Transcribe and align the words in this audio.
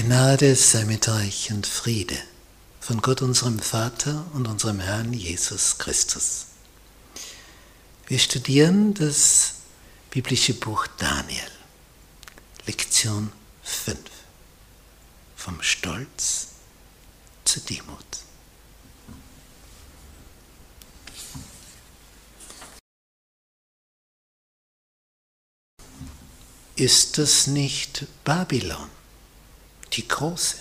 Gnade 0.00 0.54
sei 0.54 0.84
mit 0.84 1.08
euch 1.08 1.50
und 1.50 1.66
Friede 1.66 2.16
von 2.78 3.02
Gott 3.02 3.20
unserem 3.20 3.58
Vater 3.58 4.26
und 4.32 4.46
unserem 4.46 4.78
Herrn 4.78 5.12
Jesus 5.12 5.76
Christus. 5.78 6.46
Wir 8.06 8.20
studieren 8.20 8.94
das 8.94 9.54
biblische 10.10 10.54
Buch 10.54 10.86
Daniel, 10.98 11.50
Lektion 12.68 13.32
5, 13.64 13.98
vom 15.34 15.60
Stolz 15.62 16.50
zur 17.44 17.64
Demut. 17.64 18.06
Ist 26.76 27.18
das 27.18 27.48
nicht 27.48 28.06
Babylon? 28.22 28.97
Die 29.92 30.06
große. 30.06 30.56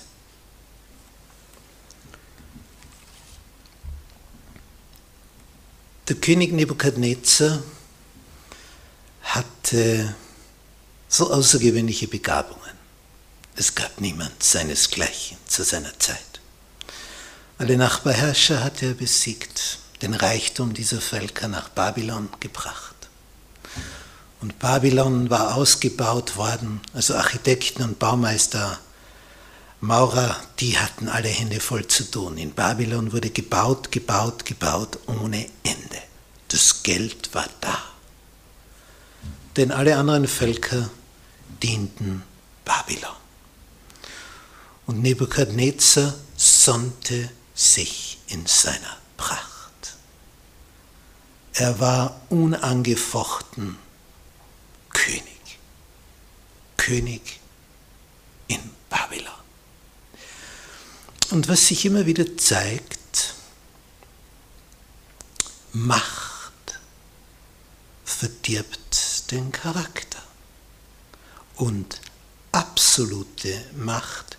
Der 6.08 6.16
König 6.16 6.54
Nebukadnezar 6.54 7.62
hatte 9.23 10.16
so 11.09 11.32
außergewöhnliche 11.34 12.08
Begabungen. 12.08 12.62
Es 13.55 13.76
gab 13.76 13.99
niemand 13.99 14.41
seinesgleichen 14.41 15.38
zu 15.48 15.63
seiner 15.63 15.98
Zeit. 15.99 16.18
Alle 17.57 17.76
Nachbarherrscher 17.76 18.63
hatte 18.63 18.85
er 18.85 18.94
besiegt, 18.94 19.80
den 20.02 20.13
Reichtum 20.13 20.73
dieser 20.73 21.02
Völker 21.02 21.48
nach 21.48 21.70
Babylon 21.70 22.30
gebracht. 22.40 22.96
Und 24.40 24.59
Babylon 24.59 25.30
war 25.30 25.55
ausgebaut 25.55 26.38
worden, 26.38 26.80
also 26.94 27.16
Architekten 27.16 27.84
und 27.84 27.99
Baumeister 27.99 28.80
Maurer, 29.80 30.36
die 30.59 30.77
hatten 30.77 31.08
alle 31.08 31.30
Hände 31.30 31.59
voll 31.59 31.85
zu 31.88 32.09
tun. 32.09 32.38
In 32.38 32.54
Babylon 32.54 33.12
wurde 33.13 33.29
gebaut, 33.29 33.91
gebaut, 33.91 34.46
gebaut 34.46 34.98
ohne 35.07 35.46
Ende. 35.63 36.01
Das 36.48 36.82
Geld 36.82 37.34
war 37.35 37.48
da. 37.62 37.77
Denn 39.55 39.71
alle 39.71 39.98
anderen 39.98 40.27
Völker 40.27 40.90
dienten 41.62 42.24
Babylon. 42.66 43.16
Und 44.88 45.01
Nebukadnezar 45.01 46.13
sonnte 46.35 47.29
sich 47.54 48.20
in 48.27 48.46
seiner 48.46 48.98
Pracht. 49.18 49.98
Er 51.54 51.79
war 51.79 52.21
unangefochten 52.29 53.77
König. 54.90 55.60
König 56.77 57.40
in 58.48 58.60
Babylon. 58.90 59.37
Und 61.29 61.47
was 61.47 61.67
sich 61.67 61.85
immer 61.85 62.05
wieder 62.05 62.37
zeigt, 62.37 63.33
Macht 65.73 66.53
verdirbt 68.06 69.31
den 69.31 69.51
Charakter. 69.51 70.23
Und 71.55 72.00
absolute 72.51 73.63
Macht 73.75 74.38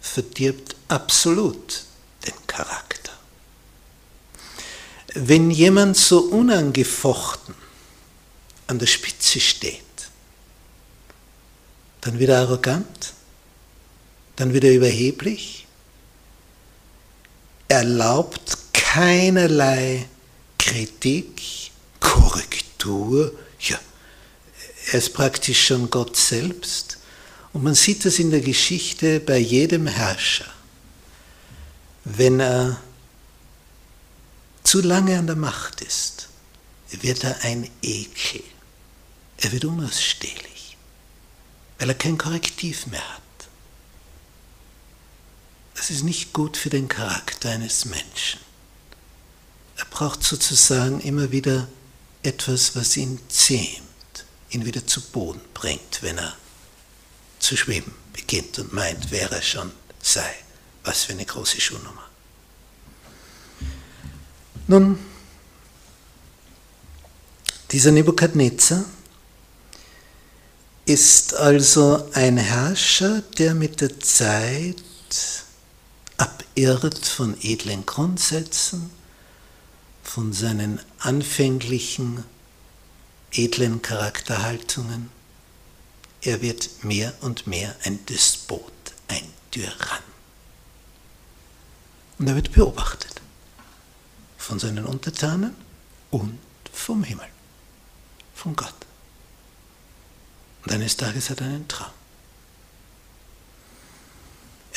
verdirbt 0.00 0.76
absolut 0.88 1.84
den 2.24 2.46
Charakter. 2.46 3.12
Wenn 5.14 5.50
jemand 5.50 5.96
so 5.96 6.20
unangefochten 6.20 7.54
an 8.66 8.78
der 8.78 8.86
Spitze 8.86 9.40
steht, 9.40 9.82
dann 12.00 12.18
wird 12.18 12.30
er 12.30 12.40
arrogant, 12.40 13.12
dann 14.36 14.52
wird 14.52 14.64
er 14.64 14.74
überheblich, 14.74 15.67
erlaubt 17.68 18.56
keinerlei 18.72 20.06
Kritik, 20.58 21.42
Korrektur. 22.00 23.32
Ja, 23.60 23.78
er 24.92 24.98
ist 24.98 25.12
praktisch 25.12 25.66
schon 25.66 25.90
Gott 25.90 26.16
selbst. 26.16 26.98
Und 27.52 27.62
man 27.64 27.74
sieht 27.74 28.04
das 28.04 28.18
in 28.18 28.30
der 28.30 28.40
Geschichte 28.40 29.20
bei 29.20 29.38
jedem 29.38 29.86
Herrscher. 29.86 30.46
Wenn 32.04 32.40
er 32.40 32.80
zu 34.62 34.80
lange 34.80 35.18
an 35.18 35.26
der 35.26 35.36
Macht 35.36 35.80
ist, 35.80 36.28
wird 36.90 37.24
er 37.24 37.42
ein 37.42 37.68
Ekel. 37.82 38.42
Er 39.38 39.52
wird 39.52 39.64
unausstehlich, 39.64 40.76
weil 41.78 41.88
er 41.88 41.94
kein 41.94 42.18
Korrektiv 42.18 42.86
mehr 42.86 43.14
hat. 43.14 43.22
Das 45.78 45.90
ist 45.90 46.02
nicht 46.02 46.32
gut 46.32 46.56
für 46.56 46.70
den 46.70 46.88
Charakter 46.88 47.50
eines 47.50 47.84
Menschen. 47.84 48.40
Er 49.76 49.84
braucht 49.84 50.24
sozusagen 50.24 51.00
immer 51.00 51.30
wieder 51.30 51.68
etwas, 52.24 52.74
was 52.74 52.96
ihn 52.96 53.20
zähmt, 53.28 54.24
ihn 54.50 54.64
wieder 54.64 54.84
zu 54.84 55.00
Boden 55.00 55.40
bringt, 55.54 56.02
wenn 56.02 56.18
er 56.18 56.36
zu 57.38 57.56
schweben 57.56 57.94
beginnt 58.12 58.58
und 58.58 58.72
meint, 58.72 59.12
wer 59.12 59.30
er 59.30 59.40
schon 59.40 59.70
sei. 60.02 60.28
Was 60.82 61.04
für 61.04 61.12
eine 61.12 61.24
große 61.24 61.60
Schuhnummer. 61.60 62.08
Nun, 64.66 64.98
dieser 67.70 67.92
Nebukadnezar 67.92 68.84
ist 70.86 71.34
also 71.34 72.10
ein 72.14 72.36
Herrscher, 72.36 73.22
der 73.38 73.54
mit 73.54 73.80
der 73.80 74.00
Zeit 74.00 74.82
abirrt 76.18 77.06
von 77.06 77.36
edlen 77.40 77.86
Grundsätzen, 77.86 78.90
von 80.02 80.32
seinen 80.32 80.80
anfänglichen 80.98 82.24
edlen 83.32 83.82
Charakterhaltungen. 83.82 85.10
Er 86.20 86.42
wird 86.42 86.84
mehr 86.84 87.14
und 87.20 87.46
mehr 87.46 87.74
ein 87.84 88.04
Despot, 88.06 88.72
ein 89.08 89.22
Tyrann. 89.50 90.02
Und 92.18 92.26
er 92.28 92.34
wird 92.34 92.52
beobachtet 92.52 93.20
von 94.36 94.58
seinen 94.58 94.84
Untertanen 94.84 95.54
und 96.10 96.38
vom 96.72 97.04
Himmel, 97.04 97.28
von 98.34 98.56
Gott. 98.56 98.74
Und 100.64 100.72
eines 100.72 100.96
Tages 100.96 101.30
hat 101.30 101.40
er 101.40 101.46
einen 101.46 101.68
Traum. 101.68 101.97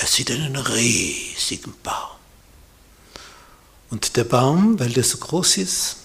Er 0.02 0.08
sieht 0.08 0.32
einen 0.32 0.56
riesigen 0.56 1.76
Baum. 1.84 2.18
Und 3.92 4.18
der 4.18 4.24
Baum, 4.24 4.80
weil 4.80 4.90
der 4.90 5.04
so 5.04 5.20
groß 5.20 5.58
ist, 5.58 5.98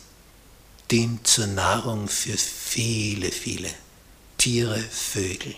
dient 0.91 1.27
zur 1.27 1.47
Nahrung 1.47 2.07
für 2.07 2.37
viele, 2.37 3.33
viele 3.33 3.71
Tiere, 4.37 4.79
Vögel. 4.79 5.55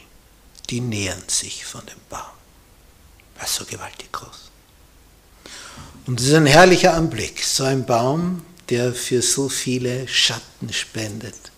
Die 0.70 0.80
nähern 0.80 1.24
sich 1.26 1.64
von 1.64 1.84
dem 1.86 1.98
Baum. 2.08 2.30
Er 3.38 3.44
ist 3.44 3.56
so 3.56 3.64
gewaltig 3.64 4.12
groß. 4.12 4.50
Und 6.06 6.20
es 6.20 6.28
ist 6.28 6.34
ein 6.34 6.46
herrlicher 6.46 6.94
Anblick, 6.94 7.42
so 7.42 7.64
ein 7.64 7.86
Baum, 7.86 8.46
der 8.68 8.94
für 8.94 9.20
so 9.20 9.48
viele 9.48 10.06
Schatten 10.06 10.72
spendet, 10.72 11.50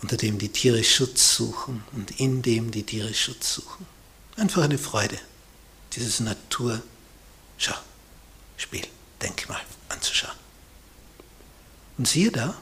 unter 0.00 0.16
dem 0.16 0.38
die 0.38 0.48
Tiere 0.48 0.82
Schutz 0.82 1.36
suchen 1.36 1.84
und 1.92 2.18
in 2.20 2.40
dem 2.40 2.70
die 2.70 2.84
Tiere 2.84 3.12
Schutz 3.12 3.52
suchen. 3.52 3.84
Einfach 4.36 4.62
eine 4.62 4.78
Freude 4.78 5.18
dieses 5.98 6.20
Naturspiel, 6.20 6.86
Denkmal 9.20 9.60
anzuschauen. 9.88 10.36
Und 11.96 12.06
siehe 12.06 12.30
da, 12.30 12.54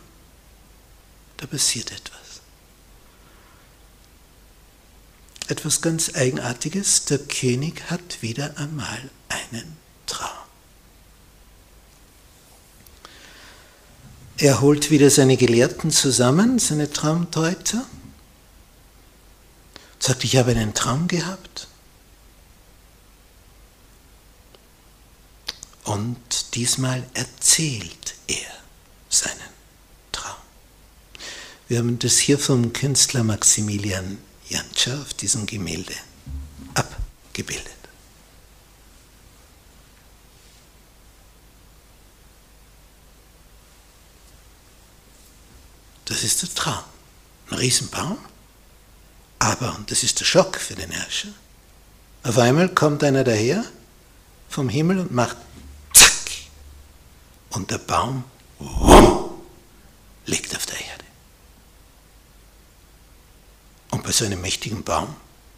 da 1.37 1.47
passiert 1.47 1.93
etwas. 1.93 2.41
Etwas 5.49 5.83
ganz 5.83 6.15
Eigenartiges, 6.15 7.05
der 7.05 7.19
König 7.19 7.91
hat 7.91 8.23
wieder 8.23 8.56
einmal 8.56 9.11
einen 9.29 9.77
Traum. 10.06 10.31
Er 14.39 14.61
holt 14.61 14.91
wieder 14.91 15.11
seine 15.11 15.37
Gelehrten 15.37 15.91
zusammen, 15.91 16.59
seine 16.59 16.91
Traumdeuter, 16.91 17.87
sagt, 19.99 20.25
ich 20.25 20.37
habe 20.37 20.50
einen 20.53 20.75
Traum 20.75 21.06
gehabt. 21.09 21.69
Und 25.96 26.54
diesmal 26.54 27.02
erzählt 27.14 28.16
er 28.26 28.52
seinen 29.08 29.32
Traum. 30.12 30.37
Wir 31.69 31.78
haben 31.78 31.98
das 31.98 32.19
hier 32.19 32.38
vom 32.38 32.75
Künstler 32.75 33.25
Maximilian 33.25 34.19
Jantscher 34.46 35.00
auf 35.00 35.14
diesem 35.14 35.46
Gemälde 35.46 35.94
abgebildet. 36.75 37.72
Das 46.04 46.22
ist 46.22 46.43
der 46.43 46.54
Traum. 46.54 46.84
Ein 47.48 47.56
Riesenbaum. 47.56 48.19
Aber, 49.38 49.75
und 49.76 49.90
das 49.90 50.02
ist 50.02 50.20
der 50.20 50.26
Schock 50.26 50.58
für 50.58 50.75
den 50.75 50.90
Herrscher, 50.90 51.28
Auf 52.22 52.37
einmal 52.37 52.69
kommt 52.69 53.02
einer 53.02 53.25
daher 53.25 53.64
vom 54.50 54.69
Himmel 54.69 54.98
und 54.98 55.12
macht 55.12 55.37
und 57.56 57.70
der 57.70 57.79
Baum 57.79 58.23
wumm, 58.58 59.31
liegt 60.26 60.55
auf 60.55 60.67
der 60.67 60.79
Erde. 60.79 61.05
Und 63.93 64.03
bei 64.03 64.12
so 64.12 64.26
einem 64.26 64.43
mächtigen 64.43 64.85
Baum 64.85 65.17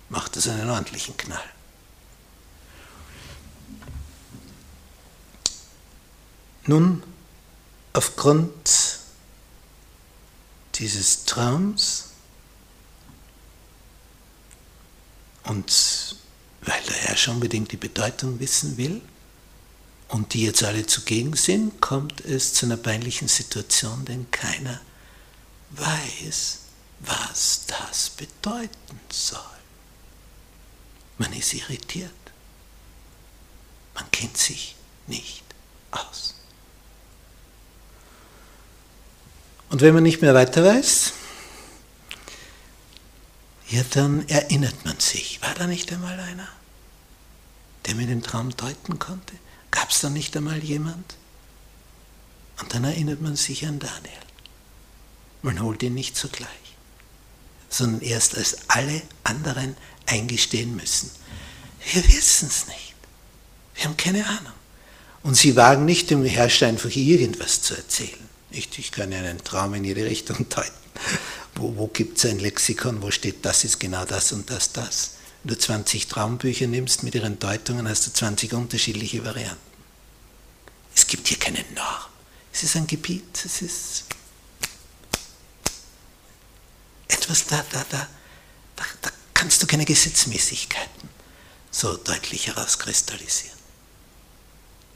macht 0.09 0.37
es 0.37 0.47
einen 0.47 0.71
ordentlichen 0.71 1.17
Knall. 1.17 1.43
Nun, 6.67 7.03
aufgrund 7.95 9.01
dieses 10.77 11.25
Traums 11.25 12.11
und 15.43 16.17
weil 16.61 16.81
der 16.83 16.95
Herrscher 16.95 17.33
unbedingt 17.33 17.73
die 17.73 17.77
Bedeutung 17.77 18.39
wissen 18.39 18.77
will 18.77 19.03
und 20.09 20.33
die 20.35 20.45
jetzt 20.45 20.63
alle 20.63 20.87
zugegen 20.87 21.37
sind, 21.37 21.81
kommt 21.81 22.25
es 22.25 22.55
zu 22.55 22.67
einer 22.67 22.77
peinlichen 22.77 23.29
Situation, 23.29 24.05
denn 24.07 24.31
keiner 24.31 24.81
weiß, 25.71 26.59
was 27.01 27.67
das 27.67 28.11
bedeuten 28.11 29.01
soll. 29.11 29.41
Man 31.19 31.33
ist 31.33 31.53
irritiert. 31.53 32.11
Man 33.95 34.11
kennt 34.11 34.37
sich 34.37 34.77
nicht 35.07 35.43
aus. 35.91 36.35
Und 39.71 39.83
wenn 39.83 39.93
man 39.95 40.03
nicht 40.03 40.23
mehr 40.23 40.35
weiter 40.35 40.65
weiß, 40.65 41.13
ja, 43.69 43.83
dann 43.91 44.27
erinnert 44.29 44.85
man 44.87 44.99
sich. 44.99 45.43
War 45.43 45.55
da 45.55 45.67
nicht 45.67 45.93
einmal 45.93 46.19
einer, 46.19 46.49
der 47.85 47.95
mir 47.97 48.07
den 48.07 48.23
Traum 48.23 48.57
deuten 48.57 48.99
konnte? 48.99 49.35
Gab 49.71 49.91
es 49.91 50.01
da 50.01 50.11
nicht 50.11 50.37
einmal 50.37 50.63
jemand? 50.63 51.15
Und 52.61 52.75
dann 52.75 52.85
erinnert 52.85 53.21
man 53.21 53.37
sich 53.37 53.67
an 53.67 53.79
Daniel. 53.79 54.19
Man 55.43 55.63
holt 55.63 55.83
ihn 55.83 55.95
nicht 55.95 56.17
sogleich, 56.17 56.49
sondern 57.69 58.01
erst 58.01 58.37
als 58.37 58.57
alle 58.69 59.03
anderen 59.23 59.77
eingestehen 60.07 60.75
müssen. 60.75 61.11
Wir 61.93 62.05
wissen 62.09 62.49
es 62.49 62.67
nicht. 62.67 62.95
Wir 63.75 63.85
haben 63.85 63.97
keine 63.97 64.27
Ahnung. 64.27 64.53
Und 65.23 65.37
sie 65.37 65.55
wagen 65.57 65.85
nicht, 65.85 66.11
dem 66.11 66.25
Herrscher 66.25 66.67
einfach 66.67 66.91
irgendwas 66.91 67.63
zu 67.63 67.75
erzählen. 67.75 68.29
Ich, 68.51 68.77
ich 68.79 68.91
kann 68.91 69.13
ja 69.13 69.19
einen 69.19 69.45
Traum 69.45 69.75
in 69.75 69.85
jede 69.85 70.05
Richtung 70.05 70.49
deuten. 70.49 70.73
Wo, 71.55 71.77
wo 71.77 71.87
gibt 71.89 72.19
es 72.19 72.27
ein 72.27 72.39
Lexikon, 72.39 73.03
wo 73.03 73.11
steht, 73.11 73.45
das 73.45 73.65
ist 73.65 73.79
genau 73.79 74.05
das 74.05 74.33
und 74.33 74.49
das, 74.51 74.73
das? 74.73 75.13
Wenn 75.43 75.55
du 75.55 75.59
20 75.59 76.09
Traumbücher 76.09 76.67
nimmst 76.67 77.03
mit 77.03 77.15
ihren 77.15 77.39
Deutungen, 77.39 77.89
hast 77.89 78.07
du 78.07 78.13
20 78.13 78.53
unterschiedliche 78.55 79.25
Varianten. 79.25 79.59
Es 80.95 81.07
gibt 81.07 81.29
hier 81.29 81.39
keine 81.39 81.65
Norm. 81.75 82.05
Es 82.53 82.63
ist 82.65 82.77
ein 82.77 82.87
Gebiet, 82.87 83.45
es 83.45 83.63
ist 83.63 84.05
etwas, 87.07 87.47
da, 87.47 87.65
da, 87.71 87.85
da, 87.89 88.09
da, 88.75 88.85
da 89.01 89.11
kannst 89.33 89.63
du 89.63 89.67
keine 89.67 89.85
Gesetzmäßigkeiten 89.85 91.09
so 91.71 91.97
deutlich 91.97 92.47
herauskristallisieren. 92.49 93.59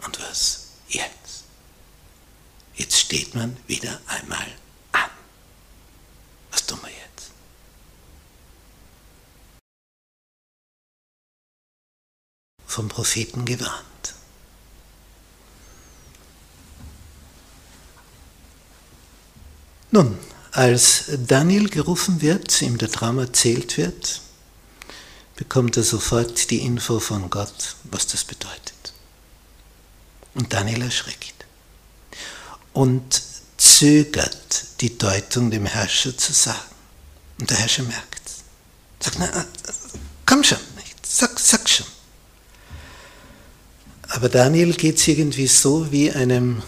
Und 0.04 0.20
was 0.20 0.66
jetzt? 0.88 1.44
Jetzt 2.74 2.98
steht 2.98 3.34
man 3.34 3.56
wieder 3.66 4.00
einmal 4.06 4.46
an. 4.92 5.10
Was 6.50 6.66
tun 6.66 6.80
wir 6.82 6.90
jetzt? 6.90 7.11
Vom 12.72 12.88
Propheten 12.88 13.44
gewarnt. 13.44 14.14
Nun, 19.90 20.18
als 20.52 21.04
Daniel 21.18 21.68
gerufen 21.68 22.22
wird, 22.22 22.62
ihm 22.62 22.78
der 22.78 22.90
Traum 22.90 23.18
erzählt 23.18 23.76
wird, 23.76 24.22
bekommt 25.36 25.76
er 25.76 25.82
sofort 25.82 26.50
die 26.50 26.60
Info 26.60 26.98
von 26.98 27.28
Gott, 27.28 27.76
was 27.84 28.06
das 28.06 28.24
bedeutet. 28.24 28.94
Und 30.32 30.54
Daniel 30.54 30.80
erschreckt 30.80 31.44
und 32.72 33.22
zögert 33.58 34.80
die 34.80 34.96
Deutung 34.96 35.50
dem 35.50 35.66
Herrscher 35.66 36.16
zu 36.16 36.32
sagen. 36.32 36.74
Und 37.38 37.50
der 37.50 37.58
Herrscher 37.58 37.82
merkt. 37.82 38.30
Sagt, 38.98 39.18
na, 39.18 39.44
komm 40.24 40.42
schon, 40.42 40.56
sag, 41.02 41.38
sag 41.38 41.68
schon. 41.68 41.86
Aber 44.12 44.28
Daniel 44.28 44.74
geht 44.74 44.98
es 44.98 45.08
irgendwie 45.08 45.46
so 45.46 45.90
wie 45.90 46.12
einem 46.12 46.62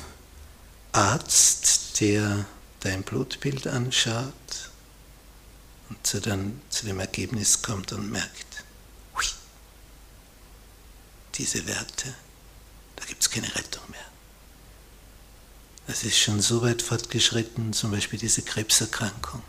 Arzt, 0.93 2.01
der 2.01 2.47
dein 2.81 3.03
Blutbild 3.03 3.67
anschaut 3.67 4.33
und 5.91 6.07
zu, 6.07 6.23
dann, 6.23 6.63
zu 6.71 6.87
dem 6.87 7.01
Ergebnis 7.01 7.61
kommt 7.61 7.93
und 7.93 8.11
merkt, 8.11 8.65
hui, 9.15 9.27
diese 11.35 11.67
Werte, 11.67 12.15
da 12.97 13.05
gibt 13.05 13.21
es 13.21 13.29
keine 13.29 13.55
Rettung 13.55 13.83
mehr. 13.91 14.01
Es 15.87 16.03
ist 16.03 16.17
schon 16.17 16.41
so 16.41 16.63
weit 16.63 16.81
fortgeschritten, 16.81 17.75
zum 17.75 17.91
Beispiel 17.91 18.19
diese 18.19 18.41
Krebserkrankung. 18.41 19.43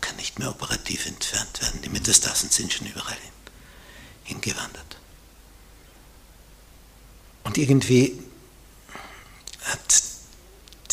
Kann 0.00 0.14
nicht 0.14 0.38
mehr 0.38 0.50
operativ 0.50 1.06
entfernt 1.06 1.60
werden. 1.60 1.82
Die 1.82 1.88
Metastasen 1.88 2.48
sind 2.48 2.72
schon 2.72 2.86
überall 2.86 3.18
hin, 3.18 3.32
hingewandert. 4.22 4.99
Und 7.44 7.58
irgendwie 7.58 8.18
hat 9.62 10.02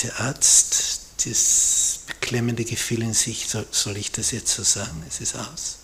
der 0.03 0.19
Arzt 0.19 1.01
das 1.25 1.99
beklemmende 2.05 2.63
Gefühl 2.63 3.01
in 3.01 3.13
sich, 3.13 3.47
soll, 3.49 3.97
ich 3.97 4.11
das 4.11 4.31
jetzt 4.31 4.53
so 4.53 4.63
sagen, 4.63 5.03
es 5.07 5.19
ist 5.19 5.35
aus. 5.35 5.77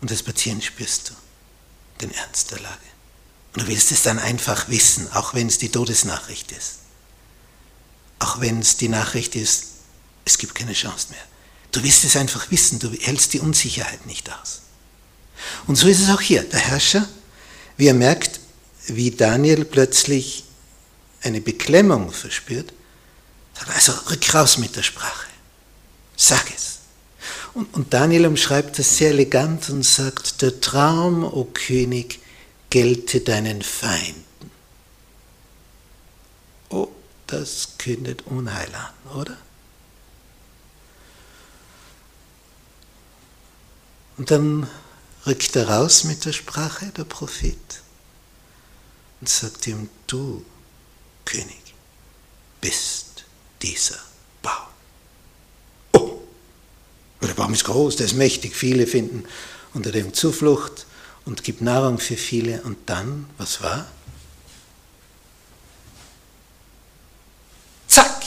Und 0.00 0.10
als 0.10 0.22
Patient 0.22 0.64
spürst 0.64 1.10
du 1.10 1.14
den 2.00 2.10
Ernst 2.12 2.50
der 2.50 2.60
Lage. 2.60 2.76
Und 3.52 3.62
du 3.62 3.66
willst 3.66 3.92
es 3.92 4.02
dann 4.02 4.18
einfach 4.18 4.68
wissen, 4.68 5.10
auch 5.12 5.34
wenn 5.34 5.48
es 5.48 5.58
die 5.58 5.68
Todesnachricht 5.68 6.52
ist. 6.52 6.78
Auch 8.18 8.40
wenn 8.40 8.60
es 8.60 8.76
die 8.76 8.88
Nachricht 8.88 9.34
ist, 9.34 9.66
es 10.24 10.38
gibt 10.38 10.54
keine 10.54 10.72
Chance 10.72 11.08
mehr. 11.10 11.24
Du 11.72 11.82
willst 11.82 12.04
es 12.04 12.16
einfach 12.16 12.50
wissen, 12.50 12.78
du 12.78 12.90
hältst 12.92 13.32
die 13.32 13.40
Unsicherheit 13.40 14.06
nicht 14.06 14.30
aus. 14.32 14.62
Und 15.66 15.76
so 15.76 15.88
ist 15.88 16.00
es 16.00 16.10
auch 16.10 16.20
hier. 16.20 16.42
Der 16.42 16.60
Herrscher, 16.60 17.08
wie 17.76 17.86
er 17.86 17.94
merkt, 17.94 18.39
wie 18.96 19.10
Daniel 19.10 19.64
plötzlich 19.64 20.44
eine 21.22 21.40
Beklemmung 21.40 22.12
verspürt, 22.12 22.72
sagt, 23.54 23.70
also 23.70 23.92
rück 24.10 24.34
raus 24.34 24.58
mit 24.58 24.76
der 24.76 24.82
Sprache. 24.82 25.28
Sag 26.16 26.50
es. 26.54 26.78
Und, 27.54 27.74
und 27.74 27.92
Daniel 27.92 28.26
umschreibt 28.26 28.78
das 28.78 28.96
sehr 28.96 29.10
elegant 29.10 29.68
und 29.70 29.84
sagt, 29.84 30.42
der 30.42 30.60
Traum, 30.60 31.24
o 31.24 31.44
König, 31.52 32.20
gelte 32.70 33.20
deinen 33.20 33.62
Feinden. 33.62 34.24
Oh, 36.68 36.88
das 37.26 37.70
kündet 37.78 38.22
Unheil 38.26 38.72
an, 38.74 39.18
oder? 39.20 39.36
Und 44.16 44.30
dann 44.30 44.68
rückt 45.26 45.56
er 45.56 45.68
raus 45.68 46.04
mit 46.04 46.24
der 46.24 46.32
Sprache, 46.32 46.86
der 46.96 47.04
Prophet, 47.04 47.79
und 49.20 49.28
sagt 49.28 49.66
ihm, 49.66 49.88
du, 50.06 50.44
König, 51.24 51.74
bist 52.60 53.24
dieser 53.62 53.98
Baum. 54.42 54.66
Oh, 55.92 56.20
der 57.20 57.34
Baum 57.34 57.52
ist 57.52 57.64
groß, 57.64 57.96
der 57.96 58.06
ist 58.06 58.14
mächtig, 58.14 58.56
viele 58.56 58.86
finden 58.86 59.24
unter 59.74 59.92
dem 59.92 60.14
Zuflucht 60.14 60.86
und 61.24 61.44
gibt 61.44 61.60
Nahrung 61.60 61.98
für 61.98 62.16
viele. 62.16 62.62
Und 62.62 62.88
dann, 62.88 63.28
was 63.38 63.62
war? 63.62 63.86
Zack! 67.86 68.22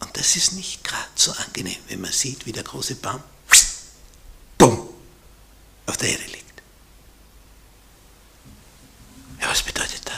Und 0.00 0.16
das 0.16 0.36
ist 0.36 0.52
nicht 0.52 0.82
gerade 0.82 1.04
so 1.14 1.32
angenehm, 1.32 1.78
wenn 1.88 2.00
man 2.00 2.12
sieht, 2.12 2.46
wie 2.46 2.52
der 2.52 2.64
große 2.64 2.96
Baum 2.96 3.22
auf 5.86 5.96
der 5.98 6.10
Erde 6.10 6.24
liegt. 6.24 6.62
Ja, 9.40 9.48
was 9.50 9.62
bedeutet 9.62 10.00
das? 10.04 10.14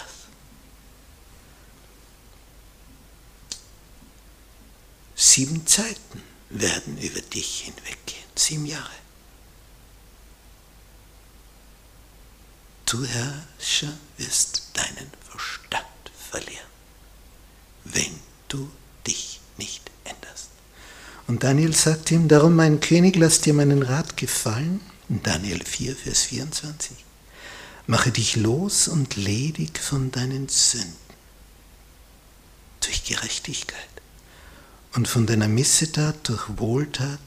Sieben 5.14 5.55
Zeiten 5.66 6.22
werden 6.50 6.98
über 6.98 7.20
dich 7.20 7.62
hinweggehen. 7.62 8.24
Sieben 8.34 8.66
Jahre. 8.66 8.90
Du 12.86 13.04
Herrscher 13.04 13.92
wirst 14.16 14.70
deinen 14.74 15.10
Verstand 15.28 15.84
verlieren, 16.30 16.70
wenn 17.84 18.20
du 18.48 18.70
dich 19.06 19.40
nicht 19.56 19.90
änderst. 20.04 20.50
Und 21.26 21.42
Daniel 21.42 21.74
sagt 21.74 22.12
ihm, 22.12 22.28
darum 22.28 22.54
mein 22.54 22.78
König, 22.78 23.16
lass 23.16 23.40
dir 23.40 23.54
meinen 23.54 23.82
Rat 23.82 24.16
gefallen. 24.16 24.80
Daniel 25.08 25.64
4, 25.64 25.96
Vers 25.96 26.22
24. 26.24 26.96
Mache 27.88 28.12
dich 28.12 28.36
los 28.36 28.86
und 28.86 29.16
ledig 29.16 29.78
von 29.78 30.12
deinen 30.12 30.48
Sünden 30.48 30.94
durch 32.80 33.04
Gerechtigkeit 33.04 33.95
und 34.96 35.06
von 35.06 35.26
deiner 35.26 35.46
Missetat 35.46 36.26
durch 36.26 36.42
Wohltat 36.56 37.20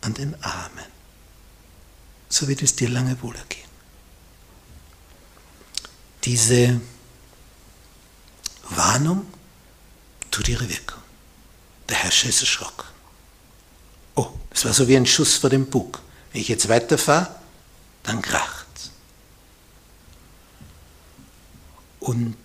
an 0.00 0.14
den 0.14 0.40
Armen. 0.44 0.86
So 2.28 2.46
wird 2.46 2.62
es 2.62 2.76
dir 2.76 2.88
lange 2.88 3.20
wohlergehen. 3.20 3.68
Diese 6.24 6.80
Warnung 8.70 9.26
tut 10.30 10.48
ihre 10.48 10.68
Wirkung. 10.68 11.02
Der 11.88 11.96
Herrscher 11.96 12.28
ist 12.28 12.40
erschrocken. 12.40 12.86
Oh, 14.14 14.30
das 14.50 14.64
war 14.64 14.72
so 14.72 14.86
wie 14.86 14.96
ein 14.96 15.06
Schuss 15.06 15.34
vor 15.34 15.50
dem 15.50 15.66
Bug. 15.66 16.00
Wenn 16.32 16.40
ich 16.40 16.48
jetzt 16.48 16.68
weiterfahre, 16.68 17.34
dann 18.04 18.22
kracht's. 18.22 18.90
Und 21.98 22.36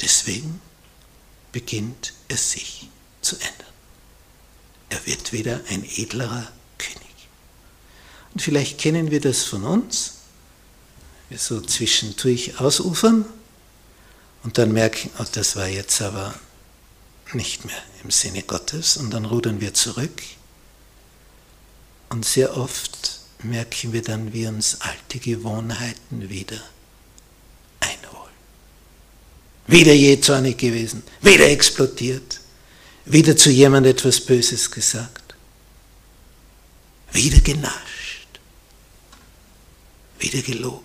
deswegen 0.00 0.62
beginnt 1.52 2.14
es 2.28 2.52
sich 2.52 2.88
zu 3.26 3.36
ändern. 3.36 3.66
Er 4.88 5.04
wird 5.06 5.32
wieder 5.32 5.60
ein 5.68 5.84
edlerer 5.84 6.48
König. 6.78 7.28
Und 8.32 8.40
vielleicht 8.40 8.78
kennen 8.78 9.10
wir 9.10 9.20
das 9.20 9.42
von 9.42 9.64
uns, 9.64 10.12
wir 11.28 11.38
so 11.38 11.60
zwischendurch 11.60 12.60
ausufern 12.60 13.24
und 14.44 14.58
dann 14.58 14.72
merken, 14.72 15.10
oh, 15.18 15.24
das 15.32 15.56
war 15.56 15.66
jetzt 15.66 16.00
aber 16.00 16.34
nicht 17.32 17.64
mehr 17.64 17.82
im 18.04 18.12
Sinne 18.12 18.42
Gottes 18.42 18.96
und 18.96 19.10
dann 19.10 19.24
rudern 19.24 19.60
wir 19.60 19.74
zurück. 19.74 20.22
Und 22.08 22.24
sehr 22.24 22.56
oft 22.56 23.18
merken 23.42 23.92
wir 23.92 24.02
dann, 24.02 24.32
wie 24.32 24.46
uns 24.46 24.80
alte 24.80 25.18
Gewohnheiten 25.18 26.28
wieder 26.28 26.60
einholen. 27.80 28.32
Wieder 29.66 29.92
je 29.92 30.20
zornig 30.20 30.58
gewesen, 30.58 31.02
wieder 31.22 31.48
explodiert, 31.48 32.40
wieder 33.06 33.36
zu 33.36 33.50
jemand 33.50 33.86
etwas 33.86 34.20
Böses 34.20 34.70
gesagt, 34.70 35.34
wieder 37.12 37.40
genascht, 37.40 38.26
wieder 40.18 40.42
gelogen 40.42 40.84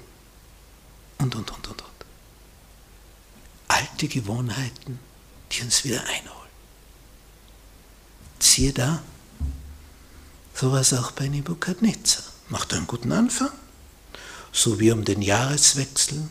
und, 1.17 1.35
und, 1.35 1.51
und, 1.51 1.67
und, 1.67 1.81
und. 1.81 1.91
Alte 3.67 4.07
Gewohnheiten, 4.07 4.99
die 5.51 5.61
uns 5.63 5.83
wieder 5.83 6.01
einholen. 6.01 6.41
Siehe 8.39 8.71
da, 8.71 9.01
so 10.53 10.71
war 10.71 10.81
es 10.81 10.93
auch 10.93 11.11
bei 11.11 11.27
Nebukadnezar. 11.27 12.23
Macht 12.49 12.73
einen 12.73 12.85
guten 12.85 13.11
Anfang, 13.11 13.51
so 14.51 14.79
wie 14.79 14.91
um 14.91 15.05
den 15.05 15.21
Jahreswechsel, 15.21 16.27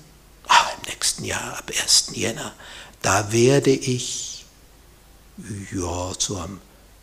ah, 0.47 0.67
im 0.77 0.91
nächsten 0.91 1.25
Jahr, 1.25 1.59
ab 1.59 1.71
1. 1.71 2.11
Jänner, 2.15 2.55
da 3.03 3.33
werde 3.33 3.71
ich, 3.71 4.40
ja, 5.73 6.13
so 6.19 6.39
am 6.39 6.61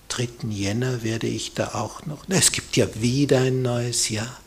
3. 0.10 0.48
Jänner 0.50 1.04
werde 1.04 1.28
ich 1.28 1.54
da 1.54 1.74
auch 1.76 2.06
noch, 2.06 2.26
es 2.30 2.52
gibt 2.52 2.78
ja 2.78 2.88
wieder 2.96 3.42
ein 3.42 3.62
neues 3.62 4.10
Jahr, 4.10 4.40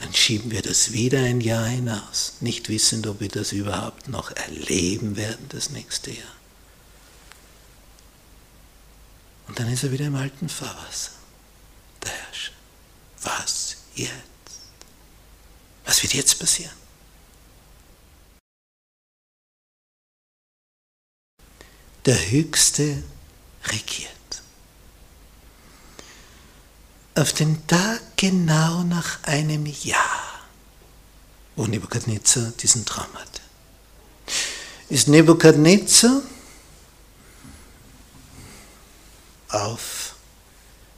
dann 0.00 0.14
schieben 0.14 0.50
wir 0.50 0.62
das 0.62 0.92
wieder 0.92 1.20
ein 1.20 1.40
Jahr 1.40 1.66
hinaus, 1.66 2.34
nicht 2.40 2.68
wissend, 2.68 3.06
ob 3.06 3.20
wir 3.20 3.28
das 3.28 3.52
überhaupt 3.52 4.08
noch 4.08 4.30
erleben 4.30 5.16
werden, 5.16 5.46
das 5.50 5.70
nächste 5.70 6.10
Jahr. 6.10 6.34
Und 9.46 9.58
dann 9.58 9.70
ist 9.70 9.82
er 9.82 9.92
wieder 9.92 10.06
im 10.06 10.14
alten 10.14 10.48
Fahrwasser, 10.48 11.10
der 12.02 12.12
Herrscher. 12.12 12.52
Was 13.22 13.76
jetzt? 13.94 14.10
Was 15.84 16.02
wird 16.02 16.14
jetzt 16.14 16.38
passieren? 16.38 16.72
Der 22.06 22.30
Höchste 22.30 23.02
regiert. 23.64 24.10
Auf 27.14 27.32
den 27.32 27.66
Tag 27.66 28.00
genau 28.16 28.82
nach 28.84 29.22
einem 29.24 29.66
Jahr, 29.66 30.40
wo 31.56 31.66
Nebukadnezar 31.66 32.52
diesen 32.60 32.86
Traum 32.86 33.12
hatte, 33.14 33.40
ist 34.88 35.08
Nebukadnezar 35.08 36.22
auf 39.48 40.14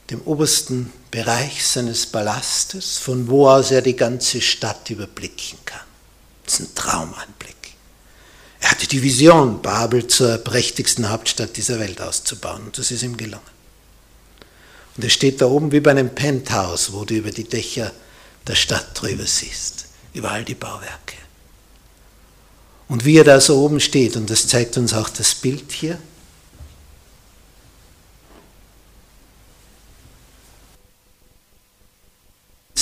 dem 0.09 0.21
obersten 0.21 0.93
Bereich 1.11 1.65
seines 1.65 2.05
Palastes, 2.05 2.97
von 2.97 3.27
wo 3.27 3.49
aus 3.49 3.71
er 3.71 3.81
die 3.81 3.95
ganze 3.95 4.41
Stadt 4.41 4.89
überblicken 4.89 5.57
kann. 5.65 5.81
Das 6.45 6.59
ist 6.59 6.59
ein 6.59 6.75
Traumanblick. 6.75 7.62
Er 8.63 8.71
hatte 8.71 8.87
die 8.87 9.03
Vision, 9.03 9.61
Babel 9.61 10.07
zur 10.07 10.37
prächtigsten 10.37 11.09
Hauptstadt 11.09 11.57
dieser 11.57 11.79
Welt 11.79 11.99
auszubauen 11.99 12.63
und 12.63 12.77
das 12.77 12.91
ist 12.91 13.03
ihm 13.03 13.17
gelungen. 13.17 13.43
Und 14.95 15.03
er 15.03 15.09
steht 15.09 15.41
da 15.41 15.47
oben 15.47 15.73
wie 15.73 15.81
bei 15.81 15.91
einem 15.91 16.15
Penthouse, 16.15 16.93
wo 16.93 17.03
du 17.03 17.15
über 17.15 17.31
die 17.31 17.43
Dächer 17.43 17.91
der 18.47 18.55
Stadt 18.55 18.87
drüber 18.93 19.25
siehst, 19.25 19.87
über 20.13 20.31
all 20.31 20.45
die 20.45 20.55
Bauwerke. 20.55 21.17
Und 22.87 23.03
wie 23.03 23.17
er 23.17 23.25
da 23.25 23.41
so 23.41 23.61
oben 23.61 23.81
steht, 23.81 24.15
und 24.15 24.29
das 24.29 24.47
zeigt 24.47 24.77
uns 24.77 24.93
auch 24.93 25.09
das 25.09 25.35
Bild 25.35 25.69
hier, 25.73 25.99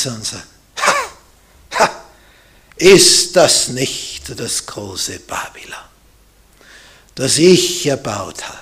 und 0.05 0.25
sagt, 0.25 0.45
ist 2.81 3.35
das 3.35 3.67
nicht 3.67 4.39
das 4.39 4.65
große 4.65 5.19
Babylon, 5.19 5.77
das 7.13 7.37
ich 7.37 7.85
erbaut 7.85 8.43
habe? 8.43 8.57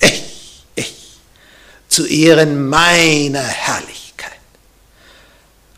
Ich, 0.00 0.64
ich, 0.74 0.94
zu 1.88 2.06
Ehren 2.06 2.68
meiner 2.68 3.42
Herrlichkeit. 3.42 4.32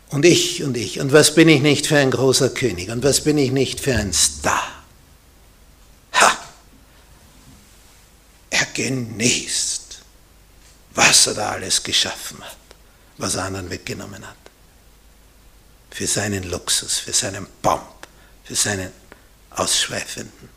Und 0.09 0.25
ich 0.25 0.61
und 0.63 0.75
ich. 0.75 0.99
Und 0.99 1.13
was 1.13 1.33
bin 1.35 1.47
ich 1.47 1.61
nicht 1.61 1.87
für 1.87 1.97
ein 1.97 2.11
großer 2.11 2.49
König? 2.49 2.89
Und 2.89 3.01
was 3.01 3.21
bin 3.21 3.37
ich 3.37 3.51
nicht 3.51 3.79
für 3.79 3.95
ein 3.95 4.11
Star? 4.11 4.83
Ha! 6.13 6.37
Er 8.49 8.65
genießt, 8.73 9.99
was 10.95 11.27
er 11.27 11.33
da 11.33 11.51
alles 11.51 11.81
geschaffen 11.81 12.43
hat, 12.43 12.57
was 13.17 13.35
er 13.35 13.45
anderen 13.45 13.69
weggenommen 13.69 14.27
hat 14.27 14.42
für 15.93 16.07
seinen 16.07 16.43
Luxus, 16.43 16.97
für 16.97 17.13
seinen 17.13 17.45
Pomp, 17.61 18.07
für 18.43 18.55
seinen 18.55 18.91
ausschweifenden 19.51 20.49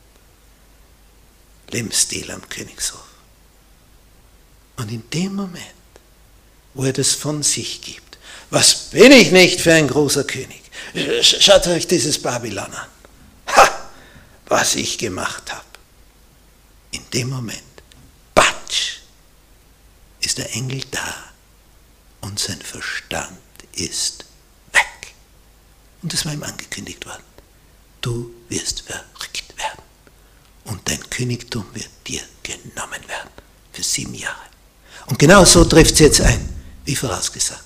Lebensstil 1.69 2.31
am 2.31 2.49
Königshof. 2.49 3.05
Und 4.77 4.91
in 4.91 5.09
dem 5.11 5.35
Moment, 5.35 5.67
wo 6.73 6.85
er 6.85 6.95
das 6.95 7.13
von 7.13 7.43
sich 7.43 7.83
gibt, 7.83 8.17
was 8.49 8.91
bin 8.91 9.13
ich 9.13 9.31
nicht 9.31 9.61
für 9.61 9.75
ein 9.75 9.89
großer 9.89 10.25
König? 10.25 10.63
Schaut 11.23 11.67
euch 11.67 11.87
dieses 11.87 12.21
Babylon 12.23 12.73
an. 12.73 12.89
Ha, 13.49 13.91
was 14.47 14.75
ich 14.75 14.97
gemacht 14.97 15.53
habe. 15.53 15.65
In 16.93 17.11
dem 17.11 17.29
Moment, 17.29 17.61
batsch, 18.35 19.01
ist 20.21 20.39
der 20.39 20.51
Engel 20.55 20.83
da 20.91 21.15
und 22.23 22.39
sein 22.39 22.63
Verstand 22.63 23.39
ist 23.73 24.26
und 26.03 26.13
es 26.15 26.25
war 26.25 26.33
ihm 26.33 26.43
angekündigt 26.43 27.05
worden. 27.07 27.23
Du 28.01 28.31
wirst 28.49 28.83
verrückt 28.83 29.57
werden. 29.57 29.83
Und 30.65 30.89
dein 30.89 31.11
Königtum 31.11 31.67
wird 31.75 31.91
dir 32.07 32.23
genommen 32.43 33.07
werden. 33.09 33.31
Für 33.73 33.83
sieben 33.83 34.15
Jahre. 34.15 34.37
Und 35.07 35.19
genau 35.19 35.45
so 35.45 35.65
trifft 35.65 35.95
es 35.95 36.01
jetzt 36.01 36.21
ein, 36.21 36.49
wie 36.85 36.97
vorausgesagt. 36.97 37.63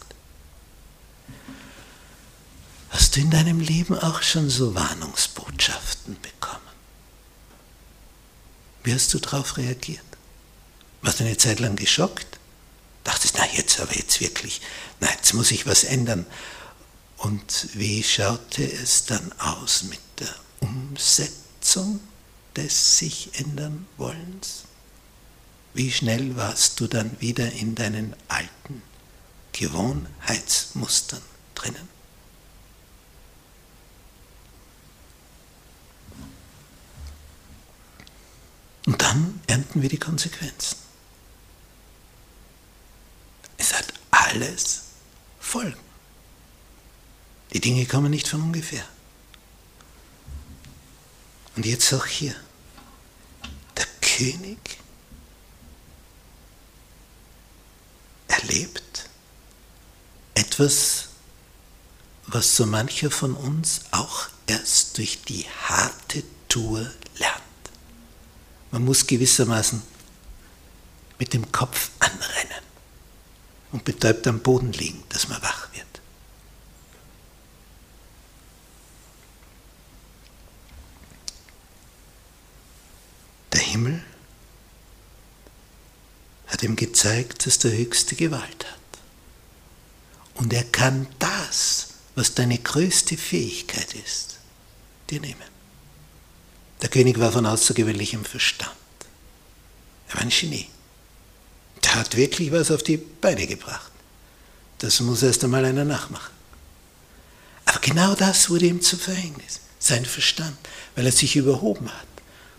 Hast 2.91 3.17
du 3.17 3.21
in 3.21 3.31
deinem 3.31 3.61
Leben 3.61 3.99
auch 3.99 4.23
schon 4.23 4.51
so 4.51 4.75
Warnungsbotschaften 4.75 6.17
bekommen? 6.21 6.61
Wie 8.83 8.93
hast 8.93 9.15
du 9.15 9.19
darauf 9.19 9.57
reagiert? 9.57 10.05
Warst 11.03 11.21
du 11.21 11.25
eine 11.25 11.37
Zeit 11.37 11.61
lang 11.61 11.77
geschockt? 11.77 12.39
Dachtest, 13.05 13.37
na 13.39 13.47
jetzt 13.55 13.81
aber 13.81 13.95
jetzt 13.97 14.21
wirklich, 14.21 14.61
nein, 15.01 15.15
jetzt 15.17 15.33
muss 15.33 15.51
ich 15.51 15.67
was 15.67 15.85
ändern. 15.85 16.27
Und 17.21 17.69
wie 17.75 18.03
schaute 18.03 18.65
es 18.65 19.05
dann 19.05 19.33
aus 19.39 19.85
mit 19.85 20.01
der 20.19 20.35
Umsetzung 20.61 22.01
des 22.57 22.99
sich 22.99 23.39
ändern 23.39 23.87
Wollens? 23.97 24.65
Wie 25.75 25.93
schnell 25.93 26.37
warst 26.37 26.81
du 26.81 26.87
dann 26.87 27.21
wieder 27.21 27.53
in 27.53 27.75
deinen 27.75 28.17
alten 28.29 28.83
Gewohnheitsmustern 29.53 31.23
drinnen? 31.55 31.89
Und 38.87 39.01
dann 39.01 39.41
ernten 39.47 39.83
wir 39.83 39.89
die 39.89 39.99
Konsequenzen. 39.99 40.77
alles 44.31 44.83
folgen. 45.41 45.90
Die 47.53 47.61
Dinge 47.61 47.87
kommen 47.87 48.11
nicht 48.11 48.29
von 48.29 48.43
ungefähr. 48.43 48.85
Und 51.57 51.67
jetzt 51.67 51.93
auch 51.93 52.07
hier. 52.07 52.35
Der 53.77 53.87
König 54.01 54.79
erlebt 58.29 59.09
etwas, 60.35 61.09
was 62.27 62.55
so 62.55 62.67
mancher 62.67 63.11
von 63.11 63.35
uns 63.35 63.83
auch 63.91 64.29
erst 64.47 64.99
durch 64.99 65.23
die 65.23 65.45
harte 65.69 66.23
Tour 66.49 66.91
lernt. 67.17 67.43
Man 68.71 68.85
muss 68.85 69.07
gewissermaßen 69.07 69.83
mit 71.19 71.35
dem 71.35 71.51
Kopf 71.53 71.91
anrennen 71.99 72.65
und 73.73 73.85
betäubt 73.85 74.27
am 74.27 74.41
Boden 74.41 74.73
liegen, 74.73 75.03
dass 75.09 75.29
man 75.29 75.43
wach 75.43 75.73
wird. 75.73 75.87
Der 83.53 83.60
Himmel 83.71 84.03
hat 86.47 86.63
ihm 86.63 86.77
gezeigt, 86.77 87.47
dass 87.47 87.59
der 87.59 87.73
Höchste 87.73 88.17
Gewalt 88.17 88.67
hat. 88.67 88.81
Und 90.35 90.53
er 90.53 90.65
kann 90.65 91.07
das, 91.19 91.89
was 92.15 92.35
deine 92.35 92.59
größte 92.59 93.17
Fähigkeit 93.17 93.95
ist, 93.95 94.39
dir 95.11 95.21
nehmen. 95.21 95.51
Der 96.83 96.89
König 96.89 97.19
war 97.19 97.31
von 97.31 97.47
außergewöhnlichem 97.47 98.25
Verstand. 98.25 98.71
Er 100.09 100.15
war 100.15 100.23
ein 100.23 100.31
Genie. 100.31 100.69
Der 101.85 101.95
hat 101.95 102.17
wirklich 102.17 102.51
was 102.53 102.71
auf 102.71 102.83
die 102.83 102.97
Beine 102.97 103.47
gebracht. 103.47 103.93
Das 104.79 105.01
muss 105.01 105.23
erst 105.23 105.45
einmal 105.45 105.65
einer 105.65 105.85
nachmachen. 105.85 106.35
Aber 107.67 107.81
genau 107.81 108.15
das 108.15 108.51
wurde 108.51 108.67
ihm 108.67 108.81
zu 108.81 108.97
Verhängnis, 108.97 109.61
sein 109.79 110.05
Verstand, 110.05 110.57
weil 110.97 111.07
er 111.07 111.13
sich 111.13 111.37
überhoben 111.37 111.89
hat. 111.89 112.07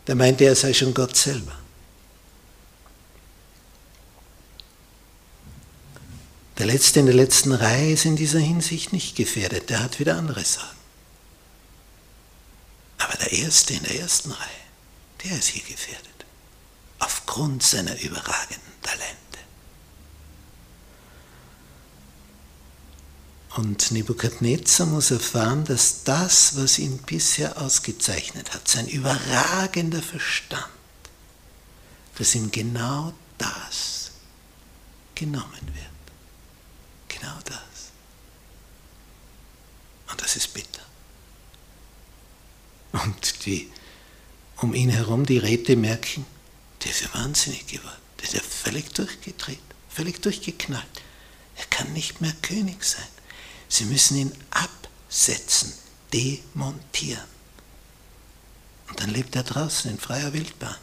Da 0.05 0.15
meinte 0.15 0.45
er, 0.45 0.55
sei 0.55 0.73
schon 0.73 0.93
Gott 0.93 1.15
selber. 1.15 1.55
Der 6.57 6.65
Letzte 6.65 6.99
in 6.99 7.07
der 7.07 7.15
letzten 7.15 7.53
Reihe 7.53 7.93
ist 7.93 8.05
in 8.05 8.15
dieser 8.15 8.39
Hinsicht 8.39 8.93
nicht 8.93 9.15
gefährdet, 9.15 9.69
der 9.69 9.81
hat 9.81 9.99
wieder 9.99 10.15
andere 10.15 10.43
Sorgen. 10.43 10.69
Aber 12.99 13.17
der 13.17 13.31
Erste 13.31 13.73
in 13.73 13.83
der 13.83 13.99
ersten 13.99 14.31
Reihe, 14.31 14.47
der 15.23 15.39
ist 15.39 15.47
hier 15.47 15.63
gefährdet, 15.63 16.25
aufgrund 16.99 17.63
seiner 17.63 17.99
überragenden 17.99 18.61
Talente. 18.83 19.20
Und 23.55 23.91
Nebukadnezar 23.91 24.87
muss 24.87 25.11
erfahren, 25.11 25.65
dass 25.65 26.03
das, 26.03 26.55
was 26.55 26.79
ihn 26.79 26.97
bisher 26.99 27.61
ausgezeichnet 27.61 28.53
hat, 28.53 28.67
sein 28.67 28.87
überragender 28.87 30.01
Verstand, 30.01 30.65
dass 32.17 32.33
ihm 32.33 32.49
genau 32.51 33.13
das 33.37 34.11
genommen 35.15 35.67
wird. 35.73 35.85
Genau 37.09 37.37
das. 37.43 37.91
Und 40.09 40.21
das 40.21 40.37
ist 40.37 40.53
bitter. 40.53 40.81
Und 42.93 43.45
die 43.45 43.69
um 44.57 44.73
ihn 44.75 44.89
herum, 44.89 45.25
die 45.25 45.39
Räte 45.39 45.75
merken, 45.75 46.25
der 46.83 46.91
ist 46.91 47.01
ja 47.01 47.13
wahnsinnig 47.13 47.65
geworden. 47.67 48.01
Der 48.19 48.25
ist 48.25 48.33
ja 48.33 48.41
völlig 48.41 48.93
durchgedreht, 48.93 49.59
völlig 49.89 50.21
durchgeknallt. 50.21 50.85
Er 51.55 51.65
kann 51.65 51.91
nicht 51.93 52.21
mehr 52.21 52.33
König 52.41 52.83
sein. 52.83 53.07
Sie 53.71 53.85
müssen 53.85 54.17
ihn 54.17 54.37
absetzen, 54.49 55.71
demontieren. 56.11 57.23
Und 58.89 58.99
dann 58.99 59.09
lebt 59.09 59.33
er 59.37 59.43
draußen 59.43 59.89
in 59.89 59.97
freier 59.97 60.33
Wildbahn, 60.33 60.75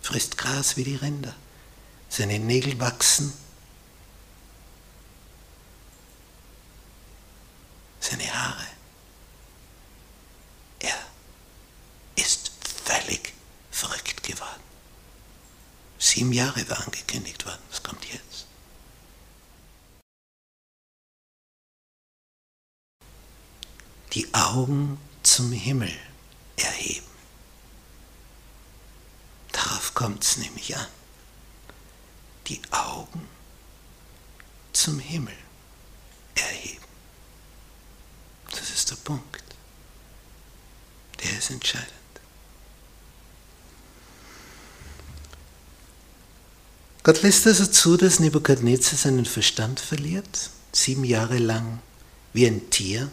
frisst 0.00 0.38
Gras 0.38 0.78
wie 0.78 0.84
die 0.84 0.96
Rinder. 0.96 1.36
Seine 2.08 2.38
Nägel 2.38 2.80
wachsen, 2.80 3.34
seine 8.00 8.32
Haare. 8.32 8.66
Er 10.78 10.96
ist 12.16 12.50
völlig 12.86 13.34
verrückt 13.70 14.22
geworden. 14.22 14.62
Sieben 15.98 16.32
Jahre 16.32 16.66
war 16.70 16.82
angekündigt 16.82 17.44
worden. 17.44 17.60
Was 17.70 17.82
kommt 17.82 18.06
jetzt? 18.06 18.33
Die 24.14 24.32
Augen 24.32 24.98
zum 25.22 25.50
Himmel 25.52 25.92
erheben. 26.56 27.06
Darauf 29.52 29.94
kommt 29.94 30.22
es 30.22 30.36
nämlich 30.36 30.76
an. 30.76 30.86
Die 32.46 32.60
Augen 32.70 33.26
zum 34.72 34.98
Himmel 34.98 35.34
erheben. 36.34 36.84
Das 38.50 38.70
ist 38.70 38.90
der 38.90 38.96
Punkt. 38.96 39.42
Der 41.22 41.38
ist 41.38 41.50
entscheidend. 41.50 41.90
Gott 47.02 47.22
lässt 47.22 47.46
also 47.46 47.66
zu, 47.66 47.96
dass 47.96 48.20
Nebukadnezar 48.20 48.98
seinen 48.98 49.26
Verstand 49.26 49.80
verliert, 49.80 50.50
sieben 50.72 51.04
Jahre 51.04 51.38
lang 51.38 51.80
wie 52.32 52.46
ein 52.46 52.70
Tier 52.70 53.10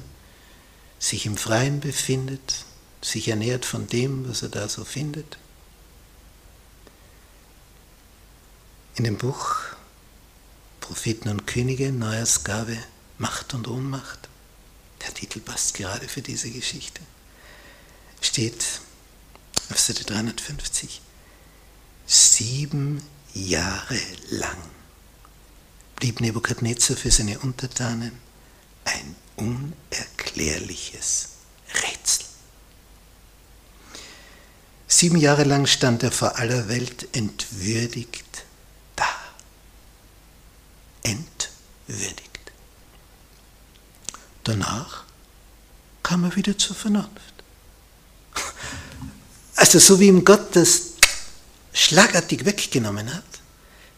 sich 1.01 1.25
im 1.25 1.35
Freien 1.35 1.79
befindet, 1.79 2.63
sich 3.01 3.27
ernährt 3.27 3.65
von 3.65 3.87
dem, 3.87 4.29
was 4.29 4.43
er 4.43 4.49
da 4.49 4.69
so 4.69 4.85
findet. 4.85 5.37
In 8.95 9.03
dem 9.03 9.17
Buch 9.17 9.55
Propheten 10.79 11.29
und 11.29 11.47
Könige, 11.47 11.91
Neujahrsgabe, 11.91 12.77
Macht 13.17 13.53
und 13.53 13.67
Ohnmacht, 13.67 14.29
der 15.01 15.13
Titel 15.13 15.39
passt 15.39 15.73
gerade 15.73 16.07
für 16.07 16.21
diese 16.21 16.51
Geschichte, 16.51 17.01
steht 18.21 18.63
auf 19.71 19.79
Seite 19.79 20.03
350, 20.03 21.01
sieben 22.05 23.01
Jahre 23.33 23.99
lang 24.29 24.57
blieb 25.95 26.19
Nebukadnezar 26.19 26.97
für 26.97 27.11
seine 27.11 27.39
Untertanen 27.39 28.11
ein 28.85 29.15
unerklärliches 29.41 31.29
Rätsel. 31.73 32.25
Sieben 34.87 35.17
Jahre 35.17 35.43
lang 35.45 35.65
stand 35.65 36.03
er 36.03 36.11
vor 36.11 36.37
aller 36.37 36.67
Welt 36.67 37.07
entwürdigt 37.15 38.43
da. 38.95 39.07
Entwürdigt. 41.03 42.51
Danach 44.43 45.05
kam 46.03 46.23
er 46.25 46.35
wieder 46.35 46.57
zur 46.57 46.75
Vernunft. 46.75 47.09
Also 49.55 49.79
so 49.79 49.99
wie 49.99 50.07
ihm 50.07 50.25
Gott 50.25 50.55
das 50.55 50.81
schlagartig 51.73 52.45
weggenommen 52.45 53.13
hat, 53.13 53.23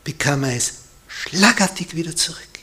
bekam 0.03 0.43
er 0.43 0.55
es 0.55 0.73
schlagartig 1.07 1.95
wieder 1.95 2.15
zurück. 2.15 2.53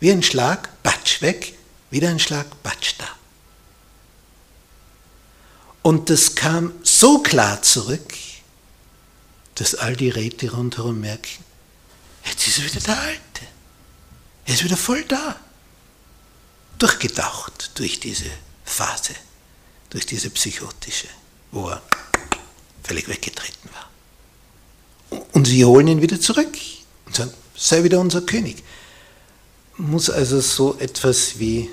Wie 0.00 0.10
ein 0.10 0.22
Schlag, 0.22 0.82
batsch 0.82 1.01
weg, 1.22 1.54
wieder 1.90 2.08
ein 2.08 2.18
Schlag, 2.18 2.62
batsch 2.62 2.94
da. 2.98 3.08
Und 5.82 6.10
das 6.10 6.34
kam 6.34 6.72
so 6.82 7.20
klar 7.20 7.62
zurück, 7.62 8.14
dass 9.56 9.74
all 9.74 9.96
die 9.96 10.10
Räte 10.10 10.52
rundherum 10.52 11.00
merken, 11.00 11.44
jetzt 12.24 12.46
ist 12.46 12.58
er 12.58 12.64
wieder 12.64 12.80
der 12.80 13.00
Alte. 13.00 13.46
Er 14.46 14.54
ist 14.54 14.64
wieder 14.64 14.76
voll 14.76 15.04
da. 15.04 15.36
Durchgetaucht 16.78 17.72
durch 17.74 18.00
diese 18.00 18.30
Phase, 18.64 19.14
durch 19.90 20.06
diese 20.06 20.30
psychotische, 20.30 21.08
wo 21.50 21.68
er 21.68 21.82
völlig 22.82 23.08
weggetreten 23.08 23.70
war. 23.72 25.20
Und 25.32 25.46
sie 25.46 25.64
holen 25.64 25.88
ihn 25.88 26.02
wieder 26.02 26.20
zurück 26.20 26.56
und 27.06 27.14
sagen, 27.14 27.32
sei 27.54 27.84
wieder 27.84 28.00
unser 28.00 28.22
König 28.22 28.62
muss 29.76 30.10
also 30.10 30.40
so 30.40 30.76
etwas 30.78 31.38
wie 31.38 31.70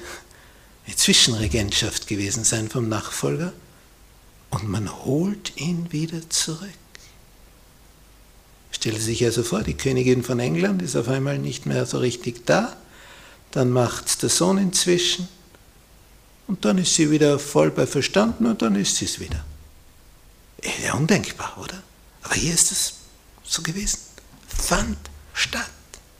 eine 0.85 0.95
Zwischenregentschaft 0.95 2.07
gewesen 2.07 2.43
sein 2.43 2.69
vom 2.69 2.89
Nachfolger 2.89 3.53
und 4.49 4.67
man 4.67 5.03
holt 5.05 5.57
ihn 5.57 5.91
wieder 5.91 6.29
zurück. 6.29 6.69
Stelle 8.71 8.99
sich 8.99 9.23
also 9.25 9.43
vor, 9.43 9.61
die 9.61 9.73
Königin 9.73 10.23
von 10.23 10.39
England 10.39 10.81
ist 10.81 10.95
auf 10.95 11.09
einmal 11.09 11.37
nicht 11.37 11.65
mehr 11.65 11.85
so 11.85 11.99
richtig 11.99 12.45
da, 12.45 12.77
dann 13.51 13.71
macht 13.71 14.21
der 14.21 14.29
Sohn 14.29 14.57
inzwischen 14.57 15.27
und 16.47 16.65
dann 16.65 16.77
ist 16.77 16.95
sie 16.95 17.11
wieder 17.11 17.39
voll 17.39 17.71
bei 17.71 17.85
Verstanden 17.85 18.45
und 18.45 18.61
dann 18.61 18.75
ist 18.75 18.95
sie 18.95 19.05
es 19.05 19.19
wieder. 19.19 19.43
Ja, 20.83 20.93
undenkbar, 20.93 21.57
oder? 21.61 21.81
Aber 22.23 22.35
hier 22.35 22.53
ist 22.53 22.71
es 22.71 22.93
so 23.43 23.61
gewesen. 23.61 23.99
Fand 24.47 24.97
statt, 25.33 25.69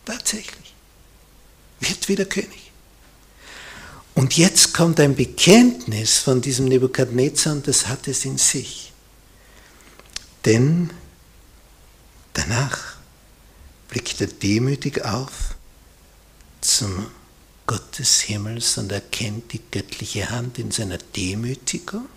tatsächlich. 0.05 0.68
Wird 1.79 2.07
wieder 2.07 2.25
König. 2.25 2.71
Und 4.15 4.35
jetzt 4.35 4.73
kommt 4.73 4.99
ein 4.99 5.15
Bekenntnis 5.15 6.17
von 6.17 6.41
diesem 6.41 6.65
Nebukadnezar 6.65 7.53
und 7.53 7.67
das 7.67 7.87
hat 7.87 8.07
es 8.07 8.25
in 8.25 8.37
sich. 8.37 8.91
Denn 10.45 10.89
danach 12.33 12.97
blickt 13.87 14.19
er 14.19 14.27
demütig 14.27 15.03
auf 15.05 15.55
zum 16.61 17.07
Gott 17.65 17.99
des 17.99 18.21
Himmels 18.21 18.77
und 18.77 18.91
erkennt 18.91 19.53
die 19.53 19.61
göttliche 19.71 20.29
Hand 20.29 20.59
in 20.59 20.71
seiner 20.71 20.97
Demütigung 20.97 22.07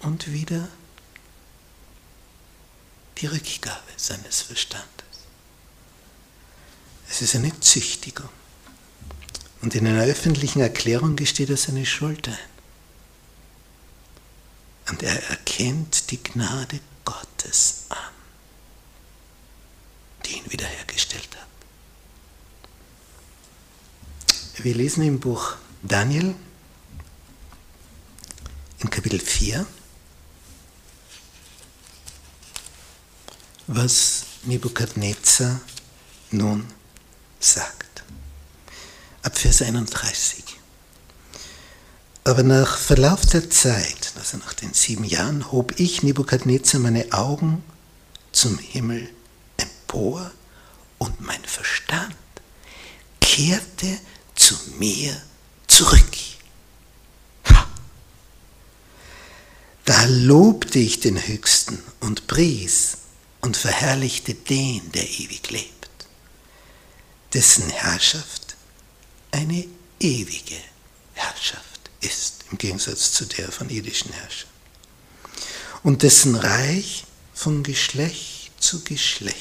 und 0.00 0.32
wieder 0.32 0.68
die 3.18 3.26
Rückgabe 3.26 3.92
seines 3.96 4.42
Verstandes. 4.42 4.88
Es 7.08 7.22
ist 7.22 7.34
eine 7.34 7.58
Züchtigung. 7.60 8.28
Und 9.62 9.74
in 9.76 9.86
einer 9.86 10.02
öffentlichen 10.02 10.60
Erklärung 10.60 11.16
gesteht 11.16 11.48
er 11.48 11.56
seine 11.56 11.86
Schuld 11.86 12.28
ein. 12.28 12.36
Und 14.90 15.02
er 15.04 15.30
erkennt 15.30 16.10
die 16.10 16.22
Gnade 16.22 16.80
Gottes 17.04 17.84
an, 17.88 17.96
die 20.26 20.38
ihn 20.38 20.50
wiederhergestellt 20.50 21.28
hat. 21.36 21.46
Wir 24.64 24.74
lesen 24.74 25.02
im 25.04 25.18
Buch 25.20 25.56
Daniel 25.82 26.34
in 28.80 28.90
Kapitel 28.90 29.20
4, 29.20 29.64
was 33.68 34.24
Nebukadnezar 34.42 35.60
nun 36.32 36.66
sagt. 37.38 37.81
Ab 39.22 39.38
Vers 39.38 39.62
31. 39.62 40.42
Aber 42.24 42.42
nach 42.42 42.76
Verlauf 42.76 43.24
der 43.26 43.48
Zeit, 43.50 44.12
also 44.16 44.36
nach 44.38 44.52
den 44.52 44.74
sieben 44.74 45.04
Jahren, 45.04 45.52
hob 45.52 45.78
ich 45.78 46.02
Nebukadnezar 46.02 46.80
meine 46.80 47.12
Augen 47.12 47.62
zum 48.32 48.58
Himmel 48.58 49.08
empor 49.56 50.30
und 50.98 51.20
mein 51.20 51.44
Verstand 51.44 52.16
kehrte 53.20 53.98
zu 54.34 54.56
mir 54.78 55.20
zurück. 55.68 56.02
Da 59.84 60.04
lobte 60.04 60.78
ich 60.78 61.00
den 61.00 61.26
Höchsten 61.26 61.78
und 62.00 62.26
pries 62.26 62.98
und 63.40 63.56
verherrlichte 63.56 64.34
den, 64.34 64.90
der 64.92 65.08
ewig 65.08 65.50
lebt, 65.50 65.90
dessen 67.34 67.68
Herrschaft 67.68 68.51
eine 69.32 69.66
ewige 69.98 70.56
Herrschaft 71.14 71.90
ist, 72.00 72.44
im 72.50 72.58
Gegensatz 72.58 73.12
zu 73.12 73.24
der 73.24 73.50
von 73.50 73.68
irdischen 73.68 74.12
Herrschern, 74.12 74.50
und 75.82 76.02
dessen 76.02 76.36
Reich 76.36 77.04
von 77.34 77.62
Geschlecht 77.64 78.52
zu 78.60 78.84
Geschlecht 78.84 79.36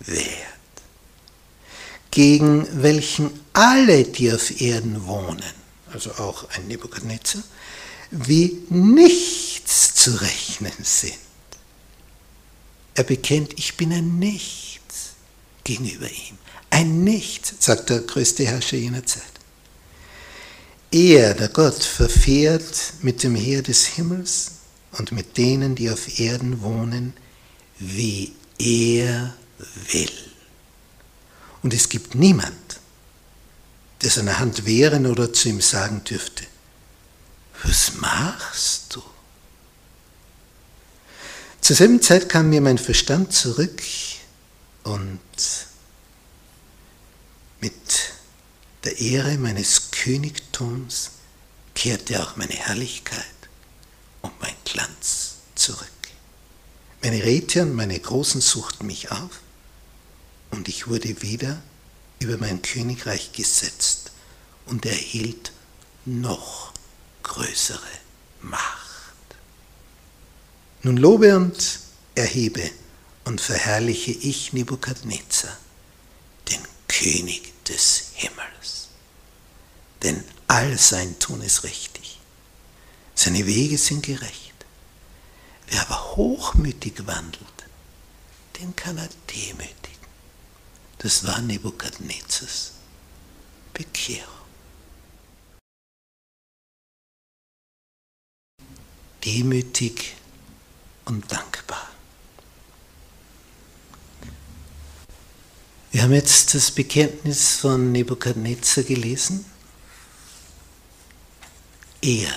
währt, 0.00 0.30
gegen 2.10 2.66
welchen 2.82 3.30
alle, 3.52 4.04
die 4.04 4.32
auf 4.32 4.60
Erden 4.60 5.06
wohnen, 5.06 5.42
also 5.92 6.12
auch 6.12 6.48
ein 6.50 6.66
Nebukadnezar, 6.68 7.42
wie 8.10 8.62
nichts 8.70 9.94
zu 9.94 10.20
rechnen 10.20 10.72
sind. 10.82 11.14
Er 12.94 13.04
bekennt, 13.04 13.58
ich 13.58 13.76
bin 13.76 13.92
ein 13.92 14.18
Nichts 14.18 14.59
gegenüber 15.64 16.08
ihm. 16.08 16.38
Ein 16.70 17.04
Nichts, 17.04 17.54
sagt 17.58 17.90
der 17.90 18.00
größte 18.00 18.44
Herrscher 18.44 18.76
jener 18.76 19.04
Zeit. 19.04 19.22
Er, 20.92 21.34
der 21.34 21.48
Gott, 21.48 21.82
verfährt 21.82 22.94
mit 23.02 23.22
dem 23.22 23.34
Heer 23.34 23.62
des 23.62 23.86
Himmels 23.86 24.52
und 24.92 25.12
mit 25.12 25.36
denen, 25.36 25.74
die 25.74 25.90
auf 25.90 26.18
Erden 26.18 26.62
wohnen, 26.62 27.12
wie 27.78 28.34
er 28.58 29.34
will. 29.92 30.10
Und 31.62 31.74
es 31.74 31.88
gibt 31.88 32.14
niemand, 32.14 32.80
der 34.02 34.10
seine 34.10 34.38
Hand 34.38 34.66
wehren 34.66 35.06
oder 35.06 35.32
zu 35.32 35.48
ihm 35.48 35.60
sagen 35.60 36.02
dürfte, 36.04 36.44
was 37.62 37.94
machst 38.00 38.94
du? 38.94 39.02
Zur 41.60 41.76
selben 41.76 42.00
Zeit 42.00 42.28
kam 42.28 42.48
mir 42.48 42.62
mein 42.62 42.78
Verstand 42.78 43.32
zurück 43.32 43.82
und 44.84 45.20
mit 47.60 47.74
der 48.84 48.98
Ehre 48.98 49.36
meines 49.38 49.90
Königtums 49.90 51.10
kehrte 51.74 52.22
auch 52.22 52.36
meine 52.36 52.54
Herrlichkeit 52.54 53.24
und 54.22 54.32
mein 54.40 54.54
Glanz 54.64 55.36
zurück. 55.54 55.88
Meine 57.02 57.22
Räte 57.22 57.62
und 57.62 57.74
meine 57.74 57.98
Großen 57.98 58.40
suchten 58.40 58.86
mich 58.86 59.10
auf 59.10 59.40
und 60.50 60.68
ich 60.68 60.88
wurde 60.88 61.22
wieder 61.22 61.62
über 62.18 62.36
mein 62.36 62.60
Königreich 62.62 63.32
gesetzt 63.32 64.12
und 64.66 64.84
erhielt 64.84 65.52
noch 66.04 66.72
größere 67.22 67.80
Macht. 68.42 68.80
Nun 70.82 70.96
lobe 70.96 71.36
und 71.36 71.80
erhebe 72.14 72.70
und 73.24 73.40
verherrliche 73.40 74.12
ich 74.12 74.52
Nebukadnezar, 74.52 75.56
den 76.50 76.60
König 76.88 77.52
des 77.64 78.12
Himmels. 78.14 78.88
Denn 80.02 80.24
all 80.48 80.78
sein 80.78 81.18
Tun 81.18 81.42
ist 81.42 81.64
richtig. 81.64 82.18
Seine 83.14 83.46
Wege 83.46 83.78
sind 83.78 84.04
gerecht. 84.04 84.54
Wer 85.68 85.82
aber 85.82 86.16
hochmütig 86.16 87.06
wandelt, 87.06 87.46
den 88.58 88.74
kann 88.74 88.98
er 88.98 89.08
demütigen. 89.32 89.76
Das 90.98 91.26
war 91.26 91.40
Nebukadnezars 91.40 92.72
Bekehrung. 93.72 94.26
Demütig 99.24 100.16
und 101.04 101.30
dankbar. 101.30 101.89
Wir 105.92 106.02
haben 106.02 106.12
jetzt 106.12 106.54
das 106.54 106.70
Bekenntnis 106.70 107.56
von 107.56 107.90
Nebukadnezar 107.90 108.84
gelesen. 108.84 109.44
Er 112.00 112.32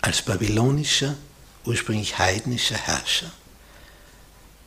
als 0.00 0.22
babylonischer, 0.22 1.16
ursprünglich 1.64 2.18
heidnischer 2.18 2.76
Herrscher 2.76 3.30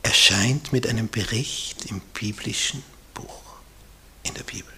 erscheint 0.02 0.72
mit 0.72 0.86
einem 0.86 1.08
Bericht 1.08 1.86
im 1.86 2.00
biblischen 2.14 2.84
Buch, 3.12 3.42
in 4.22 4.34
der 4.34 4.44
Bibel. 4.44 4.72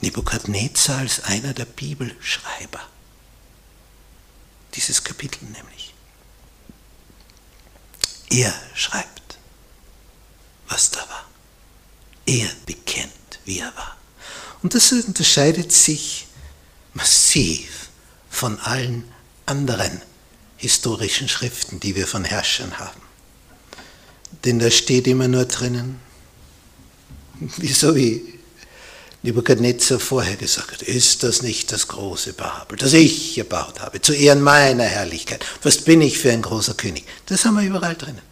Nebukadnezar 0.00 0.98
als 0.98 1.22
einer 1.24 1.52
der 1.52 1.66
Bibelschreiber 1.66 2.80
dieses 4.74 5.04
Kapitel 5.04 5.44
nämlich. 5.44 5.94
Er 8.30 8.54
schreibt, 8.74 9.21
was 10.72 10.90
da 10.90 11.00
war. 11.00 11.26
Er 12.26 12.48
bekennt, 12.66 13.12
wie 13.44 13.58
er 13.58 13.74
war. 13.76 13.96
Und 14.62 14.74
das 14.74 14.92
unterscheidet 14.92 15.72
sich 15.72 16.26
massiv 16.94 17.88
von 18.30 18.58
allen 18.60 19.04
anderen 19.44 20.00
historischen 20.56 21.28
Schriften, 21.28 21.80
die 21.80 21.96
wir 21.96 22.06
von 22.06 22.24
Herrschern 22.24 22.78
haben. 22.78 23.00
Denn 24.44 24.58
da 24.58 24.70
steht 24.70 25.06
immer 25.06 25.28
nur 25.28 25.44
drinnen, 25.44 26.00
wieso 27.56 27.94
wie 27.94 28.38
Nebukadnezar 29.22 30.00
vorher 30.00 30.36
gesagt 30.36 30.72
hat, 30.72 30.82
ist 30.82 31.22
das 31.22 31.42
nicht 31.42 31.70
das 31.70 31.86
große 31.86 32.32
Babel, 32.32 32.76
das 32.76 32.92
ich 32.92 33.34
gebaut 33.34 33.80
habe, 33.80 34.00
zu 34.00 34.14
Ehren 34.14 34.40
meiner 34.40 34.84
Herrlichkeit? 34.84 35.44
Was 35.62 35.78
bin 35.78 36.00
ich 36.00 36.18
für 36.18 36.32
ein 36.32 36.42
großer 36.42 36.74
König? 36.74 37.04
Das 37.26 37.44
haben 37.44 37.56
wir 37.56 37.64
überall 37.64 37.94
drinnen. 37.94 38.31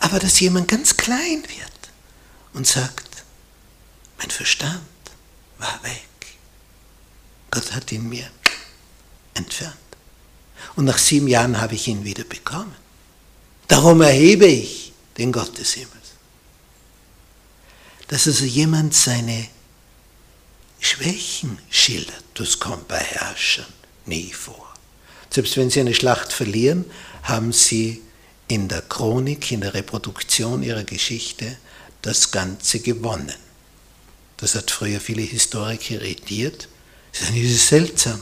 Aber 0.00 0.18
dass 0.18 0.40
jemand 0.40 0.68
ganz 0.68 0.96
klein 0.96 1.42
wird 1.42 1.90
und 2.52 2.66
sagt, 2.66 3.24
mein 4.18 4.30
Verstand 4.30 4.82
war 5.58 5.80
weg. 5.82 6.08
Gott 7.50 7.72
hat 7.72 7.92
ihn 7.92 8.08
mir 8.08 8.28
entfernt. 9.34 9.76
Und 10.76 10.84
nach 10.84 10.98
sieben 10.98 11.28
Jahren 11.28 11.60
habe 11.60 11.74
ich 11.74 11.88
ihn 11.88 12.04
wieder 12.04 12.24
bekommen. 12.24 12.74
Darum 13.68 14.02
erhebe 14.02 14.46
ich 14.46 14.92
den 15.16 15.32
Gott 15.32 15.56
des 15.58 15.74
Himmels 15.74 16.00
dass 18.10 18.26
also 18.26 18.44
jemand 18.44 18.92
seine 18.92 19.46
Schwächen 20.80 21.58
schildert. 21.70 22.24
Das 22.34 22.58
kommt 22.58 22.88
bei 22.88 22.98
Herrschern 22.98 23.72
nie 24.04 24.32
vor. 24.32 24.74
Selbst 25.32 25.56
wenn 25.56 25.70
sie 25.70 25.78
eine 25.78 25.94
Schlacht 25.94 26.32
verlieren, 26.32 26.86
haben 27.22 27.52
sie 27.52 28.02
in 28.50 28.66
der 28.66 28.82
Chronik, 28.82 29.52
in 29.52 29.60
der 29.60 29.74
Reproduktion 29.74 30.62
ihrer 30.62 30.82
Geschichte 30.82 31.56
das 32.02 32.32
Ganze 32.32 32.80
gewonnen. 32.80 33.34
Das 34.38 34.54
hat 34.54 34.70
früher 34.70 35.00
viele 35.00 35.22
Historiker 35.22 35.94
irritiert. 35.94 36.68
Das 37.12 37.30
ist 37.30 37.68
seltsam. 37.68 38.20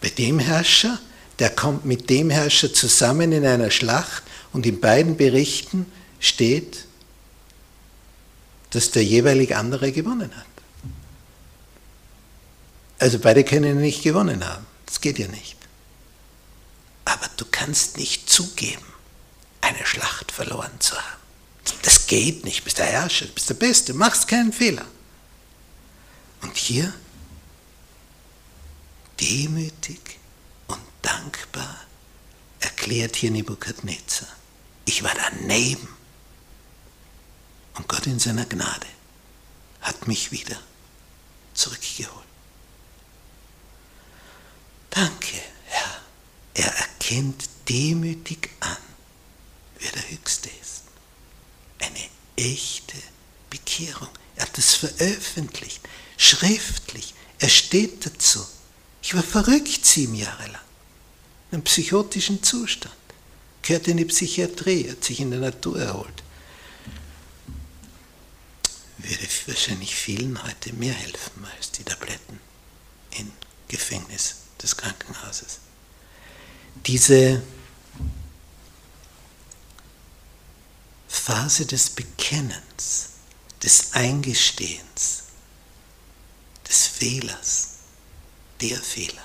Bei 0.00 0.08
dem 0.08 0.38
Herrscher, 0.38 0.98
der 1.38 1.50
kommt 1.50 1.84
mit 1.84 2.08
dem 2.08 2.30
Herrscher 2.30 2.72
zusammen 2.72 3.32
in 3.32 3.44
einer 3.44 3.70
Schlacht 3.70 4.22
und 4.52 4.64
in 4.64 4.80
beiden 4.80 5.16
Berichten 5.16 5.86
steht, 6.20 6.86
dass 8.70 8.92
der 8.92 9.04
jeweilig 9.04 9.56
andere 9.56 9.92
gewonnen 9.92 10.34
hat. 10.34 10.46
Also 12.98 13.18
beide 13.18 13.44
können 13.44 13.80
nicht 13.80 14.02
gewonnen 14.02 14.46
haben. 14.46 14.66
Das 14.86 15.00
geht 15.00 15.18
ja 15.18 15.28
nicht. 15.28 15.56
Aber 17.04 17.26
du 17.36 17.44
kannst 17.50 17.98
nicht 17.98 18.30
zugeben, 18.30 18.84
eine 19.70 19.86
Schlacht 19.86 20.32
verloren 20.32 20.80
zu 20.80 20.96
haben. 20.96 21.20
Das 21.82 22.06
geht 22.06 22.44
nicht. 22.44 22.60
Du 22.60 22.64
bist 22.64 22.78
der 22.78 22.86
Herrscher, 22.86 23.26
du 23.26 23.32
bist 23.32 23.48
der 23.48 23.54
Beste, 23.54 23.94
machst 23.94 24.28
keinen 24.28 24.52
Fehler. 24.52 24.86
Und 26.42 26.56
hier 26.56 26.92
demütig 29.20 30.18
und 30.66 30.80
dankbar 31.02 31.76
erklärt 32.60 33.16
hier 33.16 33.30
Nebukadnezar, 33.30 34.28
ich 34.86 35.02
war 35.02 35.12
daneben. 35.14 35.88
Und 37.74 37.88
Gott 37.88 38.06
in 38.06 38.18
seiner 38.18 38.46
Gnade 38.46 38.86
hat 39.82 40.08
mich 40.08 40.32
wieder 40.32 40.58
zurückgeholt. 41.54 42.26
Danke, 44.90 45.36
Herr. 45.66 46.00
Er 46.54 46.74
erkennt 46.74 47.48
demütig 47.68 48.50
an, 48.60 48.76
wer 49.80 49.92
der 49.92 50.10
Höchste 50.10 50.50
ist. 50.60 50.82
Eine 51.80 52.08
echte 52.36 52.96
Bekehrung. 53.48 54.08
Er 54.36 54.44
hat 54.44 54.58
es 54.58 54.74
veröffentlicht, 54.74 55.80
schriftlich. 56.16 57.14
Er 57.38 57.48
steht 57.48 58.06
dazu. 58.06 58.44
Ich 59.02 59.14
war 59.14 59.22
verrückt 59.22 59.84
sieben 59.84 60.14
Jahre 60.14 60.46
lang. 60.46 60.62
In 61.50 61.56
einem 61.56 61.64
psychotischen 61.64 62.42
Zustand. 62.42 62.94
Gehört 63.62 63.88
in 63.88 63.96
die 63.96 64.04
Psychiatrie, 64.04 64.90
hat 64.90 65.04
sich 65.04 65.20
in 65.20 65.30
der 65.30 65.40
Natur 65.40 65.80
erholt. 65.80 66.22
Würde 68.98 69.28
wahrscheinlich 69.46 69.94
vielen 69.94 70.42
heute 70.42 70.72
mehr 70.74 70.92
helfen 70.92 71.44
als 71.56 71.70
die 71.72 71.84
Tabletten 71.84 72.38
im 73.18 73.32
Gefängnis 73.68 74.36
des 74.62 74.76
Krankenhauses. 74.76 75.60
Diese 76.86 77.42
Phase 81.30 81.64
des 81.64 81.90
Bekennens, 81.90 83.10
des 83.62 83.92
Eingestehens, 83.92 85.22
des 86.68 86.88
Fehlers, 86.88 87.68
der 88.60 88.76
Fehler, 88.82 89.22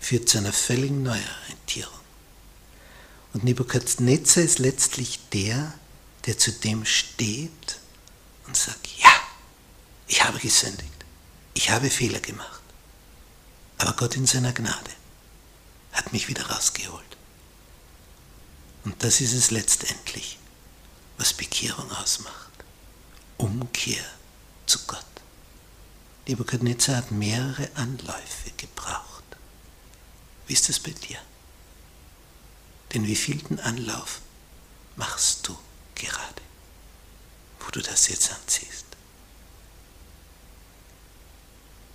führt 0.00 0.30
zu 0.30 0.38
einer 0.38 0.54
völligen 0.54 1.02
Neuorientierung. 1.02 2.00
Und 3.34 3.44
Nebukadnezar 3.44 4.44
ist 4.44 4.58
letztlich 4.58 5.20
der, 5.28 5.74
der 6.24 6.38
zu 6.38 6.52
dem 6.52 6.86
steht 6.86 7.80
und 8.46 8.56
sagt, 8.56 8.86
ja, 8.96 9.12
ich 10.08 10.24
habe 10.24 10.38
gesündigt, 10.38 11.04
ich 11.52 11.68
habe 11.68 11.90
Fehler 11.90 12.20
gemacht, 12.20 12.62
aber 13.76 13.92
Gott 13.92 14.16
in 14.16 14.24
seiner 14.26 14.54
Gnade 14.54 14.92
hat 15.92 16.14
mich 16.14 16.28
wieder 16.28 16.46
rausgeholt. 16.46 17.18
Und 18.84 19.04
das 19.04 19.20
ist 19.20 19.34
es 19.34 19.50
letztendlich, 19.50 20.38
was 21.18 21.32
Bekehrung 21.32 21.90
ausmacht. 21.92 22.52
Umkehr 23.36 24.04
zu 24.66 24.78
Gott. 24.86 25.04
Nebuchadnezzar 26.26 26.96
hat 26.96 27.10
mehrere 27.10 27.68
Anläufe 27.74 28.50
gebraucht. 28.56 29.24
Wie 30.46 30.52
ist 30.54 30.68
das 30.68 30.78
bei 30.80 30.90
dir? 30.90 31.18
Den 32.94 33.06
wievielten 33.06 33.60
Anlauf 33.60 34.20
machst 34.96 35.46
du 35.48 35.58
gerade, 35.94 36.42
wo 37.60 37.70
du 37.70 37.80
das 37.82 38.08
jetzt 38.08 38.32
anziehst? 38.32 38.84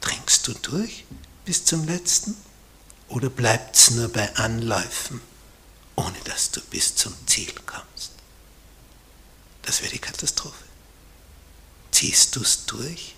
Drängst 0.01 0.47
du 0.47 0.53
durch 0.53 1.05
bis 1.45 1.65
zum 1.65 1.86
letzten 1.86 2.36
oder 3.08 3.29
bleibt 3.29 3.75
es 3.75 3.91
nur 3.91 4.10
bei 4.10 4.36
Anläufen, 4.36 5.21
ohne 5.95 6.19
dass 6.25 6.51
du 6.51 6.62
bis 6.62 6.95
zum 6.95 7.13
Ziel 7.27 7.53
kommst? 7.65 8.18
Das 9.69 9.84
wäre 9.84 9.91
die 9.91 9.99
Katastrophe. 9.99 10.63
Ziehst 11.91 12.36
du 12.36 12.41
es 12.41 12.65
durch? 12.65 13.13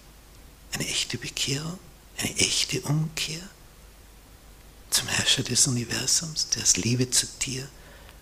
Eine 0.74 0.86
echte 0.86 1.18
Bekehrung? 1.18 1.80
Eine 2.18 2.36
echte 2.40 2.82
Umkehr? 2.82 3.40
Zum 4.90 5.08
Herrscher 5.08 5.44
des 5.44 5.66
Universums, 5.68 6.50
der 6.50 6.64
aus 6.64 6.76
Liebe 6.76 7.10
zu 7.10 7.26
dir 7.42 7.70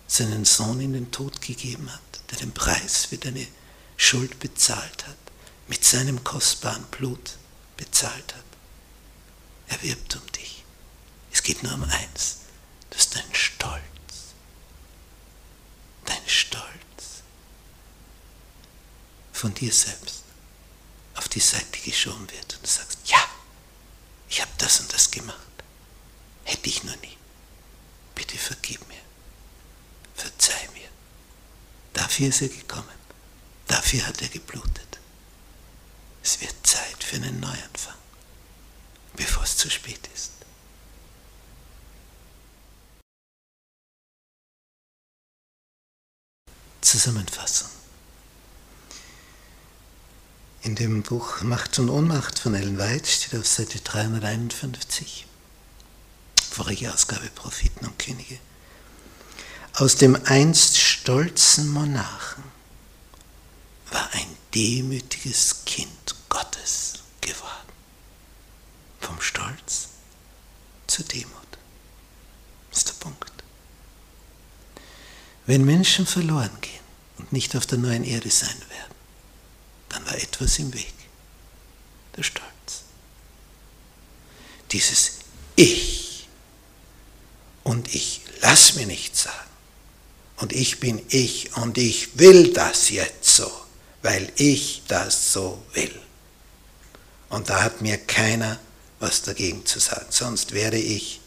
seinen 0.06 0.44
Sohn 0.44 0.80
in 0.80 0.92
den 0.92 1.10
Tod 1.10 1.40
gegeben 1.40 1.92
hat, 1.92 2.20
der 2.30 2.38
den 2.38 2.52
Preis 2.52 3.06
für 3.06 3.18
deine 3.18 3.48
Schuld 3.96 4.38
bezahlt 4.38 5.08
hat, 5.08 5.18
mit 5.66 5.84
seinem 5.84 6.22
kostbaren 6.22 6.84
Blut 6.84 7.36
bezahlt 7.76 8.32
hat. 8.36 8.44
Er 9.70 9.82
wirbt 9.82 10.14
um 10.14 10.32
dich. 10.38 10.62
Es 11.32 11.42
geht 11.42 11.64
nur 11.64 11.74
um 11.74 11.82
eins, 11.82 12.36
dass 12.90 13.10
dein 13.10 13.34
Stolz, 13.34 13.82
dein 16.04 16.28
Stolz 16.28 16.80
von 19.40 19.54
dir 19.54 19.72
selbst 19.72 20.22
auf 21.14 21.26
die 21.30 21.40
Seite 21.40 21.80
geschoben 21.80 22.30
wird 22.30 22.54
und 22.56 22.62
du 22.62 22.68
sagst, 22.68 22.98
ja, 23.06 23.18
ich 24.28 24.42
habe 24.42 24.50
das 24.58 24.80
und 24.80 24.92
das 24.92 25.10
gemacht. 25.10 25.38
Hätte 26.44 26.68
ich 26.68 26.84
nur 26.84 26.94
nie. 26.96 27.16
Bitte 28.14 28.36
vergib 28.36 28.86
mir. 28.88 29.00
Verzeih 30.14 30.68
mir. 30.74 30.88
Dafür 31.94 32.28
ist 32.28 32.42
er 32.42 32.48
gekommen. 32.48 32.98
Dafür 33.66 34.06
hat 34.06 34.20
er 34.20 34.28
geblutet. 34.28 34.98
Es 36.22 36.38
wird 36.42 36.54
Zeit 36.62 37.02
für 37.02 37.16
einen 37.16 37.40
Neuanfang, 37.40 37.96
bevor 39.14 39.44
es 39.44 39.56
zu 39.56 39.70
spät 39.70 40.06
ist. 40.14 40.32
Zusammenfassung. 46.82 47.79
In 50.62 50.74
dem 50.74 51.02
Buch 51.02 51.40
Macht 51.40 51.78
und 51.78 51.88
Ohnmacht 51.88 52.38
von 52.38 52.54
Ellen 52.54 52.76
White 52.76 53.08
steht 53.08 53.40
auf 53.40 53.46
Seite 53.46 53.80
351, 53.80 55.26
vorige 56.50 56.92
Ausgabe 56.92 57.28
Propheten 57.34 57.86
und 57.86 57.98
Könige, 57.98 58.38
aus 59.74 59.96
dem 59.96 60.18
einst 60.26 60.76
stolzen 60.76 61.68
Monarchen 61.68 62.44
war 63.90 64.10
ein 64.12 64.26
demütiges 64.54 65.64
Kind 65.64 66.14
Gottes 66.28 66.94
geworden. 67.22 67.72
Vom 69.00 69.18
Stolz 69.22 69.88
zur 70.86 71.06
Demut. 71.06 71.30
Das 72.68 72.80
ist 72.80 72.88
der 72.88 72.94
Punkt. 72.94 73.32
Wenn 75.46 75.64
Menschen 75.64 76.06
verloren 76.06 76.50
gehen 76.60 76.84
und 77.16 77.32
nicht 77.32 77.56
auf 77.56 77.64
der 77.64 77.78
neuen 77.78 78.04
Erde 78.04 78.30
sein 78.30 78.60
werden, 78.68 78.89
war 80.10 80.18
etwas 80.18 80.58
im 80.58 80.74
Weg. 80.74 80.92
Der 82.16 82.24
Stolz. 82.24 82.82
Dieses 84.72 85.12
Ich. 85.54 86.28
Und 87.62 87.94
ich 87.94 88.22
lass 88.40 88.74
mir 88.74 88.86
nicht 88.86 89.16
sagen. 89.16 89.36
Und 90.38 90.52
ich 90.52 90.80
bin 90.80 91.00
ich 91.10 91.56
und 91.56 91.78
ich 91.78 92.18
will 92.18 92.52
das 92.52 92.90
jetzt 92.90 93.36
so, 93.36 93.50
weil 94.02 94.32
ich 94.36 94.82
das 94.88 95.32
so 95.32 95.62
will. 95.74 96.00
Und 97.28 97.50
da 97.50 97.62
hat 97.62 97.80
mir 97.80 97.98
keiner 97.98 98.58
was 98.98 99.22
dagegen 99.22 99.64
zu 99.64 99.78
sagen, 99.78 100.06
sonst 100.10 100.52
wäre 100.52 100.76
ich 100.76 101.20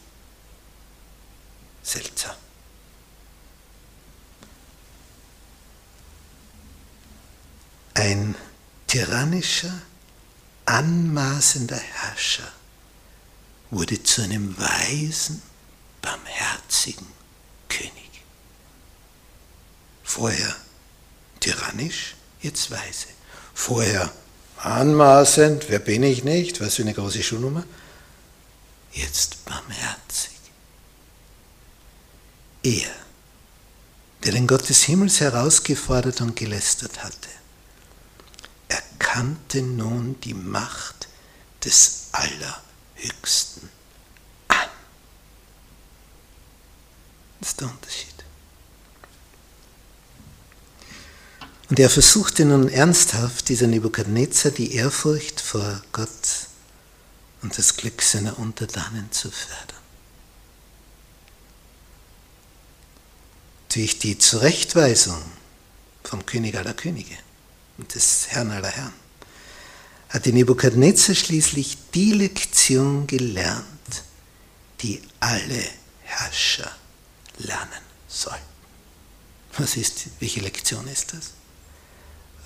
seltsam. 1.82 2.36
Ein 7.94 8.34
tyrannischer, 8.94 9.82
anmaßender 10.66 11.76
Herrscher 11.76 12.48
wurde 13.72 14.00
zu 14.00 14.22
einem 14.22 14.56
weisen, 14.56 15.42
barmherzigen 16.00 17.06
König. 17.68 18.10
Vorher 20.04 20.54
tyrannisch, 21.40 22.14
jetzt 22.40 22.70
weise. 22.70 23.08
Vorher 23.52 24.12
anmaßend, 24.58 25.68
wer 25.70 25.80
bin 25.80 26.04
ich 26.04 26.22
nicht, 26.22 26.60
was 26.60 26.76
für 26.76 26.82
eine 26.82 26.94
große 26.94 27.24
Schuhnummer. 27.24 27.64
Jetzt 28.92 29.44
barmherzig. 29.44 30.38
Er, 32.62 32.92
der 34.22 34.32
den 34.32 34.46
Gott 34.46 34.68
des 34.68 34.84
Himmels 34.84 35.18
herausgefordert 35.18 36.20
und 36.20 36.36
gelästert 36.36 37.02
hatte, 37.02 37.28
erkannte 39.14 39.62
nun 39.62 40.20
die 40.22 40.34
Macht 40.34 41.06
des 41.64 42.08
Allerhöchsten 42.10 43.68
an. 44.48 44.68
Das 47.38 47.50
ist 47.50 47.60
der 47.60 47.68
Unterschied. 47.68 48.14
Und 51.70 51.78
er 51.78 51.90
versuchte 51.90 52.44
nun 52.44 52.68
ernsthaft, 52.68 53.48
dieser 53.48 53.68
Nebukadnezar, 53.68 54.50
die 54.50 54.74
Ehrfurcht 54.74 55.40
vor 55.40 55.80
Gott 55.92 56.48
und 57.42 57.56
das 57.56 57.76
Glück 57.76 58.02
seiner 58.02 58.36
Untertanen 58.38 59.12
zu 59.12 59.30
fördern. 59.30 59.78
Durch 63.72 63.98
die 64.00 64.18
Zurechtweisung 64.18 65.22
vom 66.02 66.26
König 66.26 66.56
aller 66.56 66.74
Könige 66.74 67.16
und 67.78 67.94
des 67.94 68.28
Herrn 68.28 68.50
aller 68.50 68.68
Herren 68.68 69.03
hat 70.14 70.26
die 70.26 70.32
Nebukadnezar 70.32 71.16
schließlich 71.16 71.76
die 71.92 72.12
Lektion 72.12 73.08
gelernt, 73.08 74.04
die 74.80 75.02
alle 75.18 75.64
Herrscher 76.04 76.70
lernen 77.38 77.82
sollten. 78.06 78.38
Was 79.58 79.76
ist, 79.76 80.06
welche 80.20 80.38
Lektion 80.38 80.86
ist 80.86 81.14
das? 81.14 81.32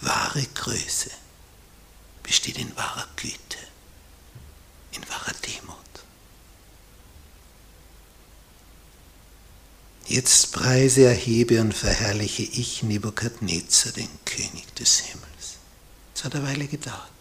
Wahre 0.01 0.43
Größe 0.55 1.11
besteht 2.23 2.57
in 2.57 2.75
wahrer 2.75 3.07
Güte, 3.17 3.59
in 4.93 5.07
wahrer 5.07 5.35
Demut. 5.47 5.77
Jetzt 10.07 10.53
preise, 10.53 11.05
erhebe 11.05 11.61
und 11.61 11.75
verherrliche 11.75 12.45
ich 12.45 12.83
Nebukadnezar, 12.83 13.93
den 13.93 14.09
König 14.25 14.75
des 14.77 15.01
Himmels. 15.01 15.59
Es 16.15 16.25
hat 16.25 16.35
eine 16.35 16.47
Weile 16.47 16.67
gedauert. 16.67 17.18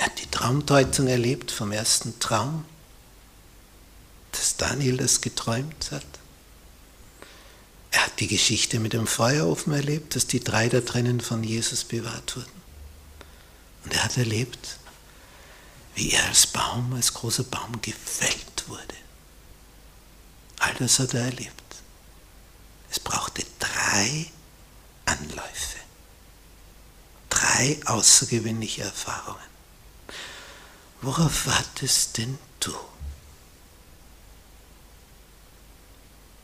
Er 0.00 0.06
hat 0.06 0.18
die 0.18 0.30
Traumdeutung 0.30 1.08
erlebt 1.08 1.50
vom 1.50 1.72
ersten 1.72 2.18
Traum, 2.20 2.64
dass 4.32 4.56
Daniel 4.56 4.96
das 4.96 5.20
geträumt 5.20 5.90
hat. 5.90 6.06
Er 7.90 8.06
hat 8.06 8.18
die 8.18 8.26
Geschichte 8.26 8.80
mit 8.80 8.94
dem 8.94 9.06
Feuerofen 9.06 9.74
erlebt, 9.74 10.16
dass 10.16 10.26
die 10.26 10.42
drei 10.42 10.70
da 10.70 10.80
drinnen 10.80 11.20
von 11.20 11.44
Jesus 11.44 11.84
bewahrt 11.84 12.34
wurden. 12.34 12.62
Und 13.84 13.92
er 13.92 14.04
hat 14.04 14.16
erlebt, 14.16 14.78
wie 15.94 16.12
er 16.12 16.24
als 16.28 16.46
Baum, 16.46 16.94
als 16.94 17.12
großer 17.12 17.44
Baum 17.44 17.82
gefällt 17.82 18.68
wurde. 18.68 18.94
All 20.60 20.72
das 20.78 20.98
hat 20.98 21.12
er 21.12 21.26
erlebt. 21.26 21.52
Es 22.90 22.98
brauchte 22.98 23.44
drei 23.58 24.30
Anläufe, 25.04 25.76
drei 27.28 27.78
außergewöhnliche 27.84 28.84
Erfahrungen. 28.84 29.49
Worauf 31.02 31.46
wartest 31.46 32.18
denn 32.18 32.38
du? 32.60 32.74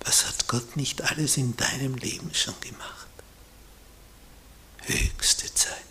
Was 0.01 0.27
hat 0.27 0.49
Gott 0.49 0.77
nicht 0.77 1.03
alles 1.03 1.37
in 1.37 1.57
deinem 1.57 1.95
Leben 1.97 2.33
schon 2.35 2.59
gemacht? 2.61 3.07
Höchste 4.83 5.53
Zeit, 5.53 5.85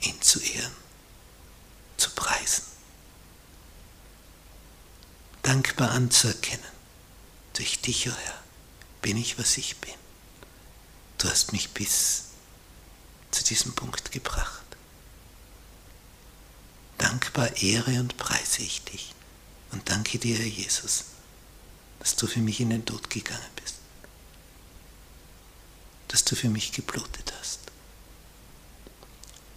ihn 0.00 0.20
zu 0.20 0.38
ehren, 0.40 0.76
zu 1.96 2.10
preisen, 2.10 2.64
dankbar 5.42 5.90
anzuerkennen. 5.92 6.78
Durch 7.54 7.80
dich, 7.80 8.08
o 8.08 8.12
oh 8.12 8.14
Herr, 8.14 8.42
bin 9.02 9.16
ich, 9.16 9.38
was 9.38 9.56
ich 9.56 9.78
bin. 9.78 9.94
Du 11.16 11.28
hast 11.28 11.52
mich 11.52 11.70
bis 11.70 12.26
zu 13.32 13.42
diesem 13.42 13.74
Punkt 13.74 14.12
gebracht. 14.12 14.67
Dankbar 16.98 17.56
ehre 17.56 18.00
und 18.00 18.16
preise 18.16 18.62
ich 18.62 18.84
dich 18.84 19.14
und 19.70 19.88
danke 19.88 20.18
dir, 20.18 20.36
Herr 20.36 20.46
Jesus 20.46 21.04
dass 21.98 22.16
du 22.16 22.26
für 22.26 22.40
mich 22.40 22.60
in 22.60 22.70
den 22.70 22.84
Tod 22.84 23.10
gegangen 23.10 23.50
bist, 23.56 23.76
dass 26.08 26.24
du 26.24 26.36
für 26.36 26.48
mich 26.48 26.72
geblutet 26.72 27.32
hast. 27.38 27.60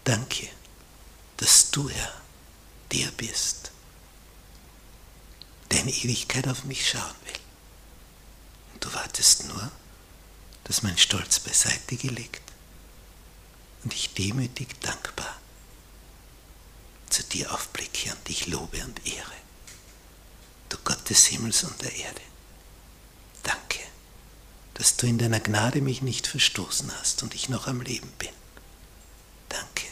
Danke, 0.03 0.49
dass 1.37 1.71
du, 1.71 1.89
Herr, 1.89 2.13
der 2.91 3.09
bist, 3.11 3.71
der 5.69 5.81
in 5.81 5.89
Ewigkeit 5.89 6.47
auf 6.47 6.63
mich 6.63 6.89
schauen 6.89 7.15
will. 7.25 7.39
Und 8.73 8.83
du 8.83 8.93
wartest 8.93 9.45
nur, 9.47 9.71
dass 10.65 10.83
mein 10.83 10.97
Stolz 10.97 11.39
beiseite 11.39 11.95
gelegt 11.95 12.41
und 13.83 13.93
ich 13.93 14.13
demütig 14.13 14.79
dankbar 14.81 15.39
zu 17.11 17.23
dir 17.23 17.53
aufblicke 17.53 18.11
und 18.11 18.27
dich 18.27 18.47
lobe 18.47 18.83
und 18.83 19.05
ehre. 19.05 19.31
Du 20.69 20.77
Gott 20.83 21.09
des 21.09 21.27
Himmels 21.27 21.63
und 21.63 21.81
der 21.81 21.93
Erde 21.93 22.21
dass 24.81 24.97
du 24.97 25.05
in 25.05 25.19
deiner 25.19 25.39
Gnade 25.39 25.79
mich 25.79 26.01
nicht 26.01 26.25
verstoßen 26.25 26.91
hast 26.97 27.21
und 27.21 27.35
ich 27.35 27.49
noch 27.49 27.67
am 27.67 27.81
Leben 27.81 28.09
bin. 28.17 28.31
Danke, 29.47 29.85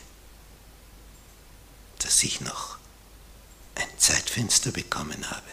dass 1.99 2.23
ich 2.23 2.41
noch 2.41 2.79
ein 3.75 3.99
Zeitfenster 3.99 4.71
bekommen 4.71 5.29
habe, 5.29 5.51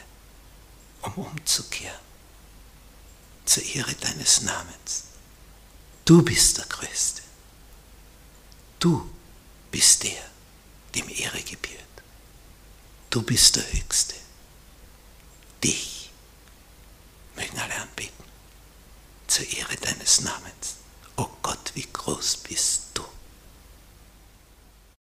um 1.02 1.12
umzukehren 1.26 2.00
zur 3.44 3.62
Ehre 3.62 3.92
deines 3.96 4.40
Namens. 4.40 5.04
Du 6.06 6.22
bist 6.22 6.56
der 6.56 6.64
Größte. 6.64 7.20
Du 8.78 9.06
bist 9.70 10.02
der, 10.02 10.30
dem 10.96 11.08
Ehre 11.08 11.42
gebührt. 11.42 11.82
Du 13.10 13.22
bist 13.22 13.56
der 13.56 13.72
Höchste. 13.72 14.14
Dich 15.62 16.10
mögen 17.36 17.58
alle 17.58 17.74
anbeten 17.76 18.24
zur 19.26 19.46
Ehre 19.48 19.76
deines 19.76 20.20
Namens. 20.22 20.76
O 21.16 21.22
oh 21.22 21.30
Gott, 21.42 21.72
wie 21.74 21.86
groß 21.92 22.38
bist 22.38 22.86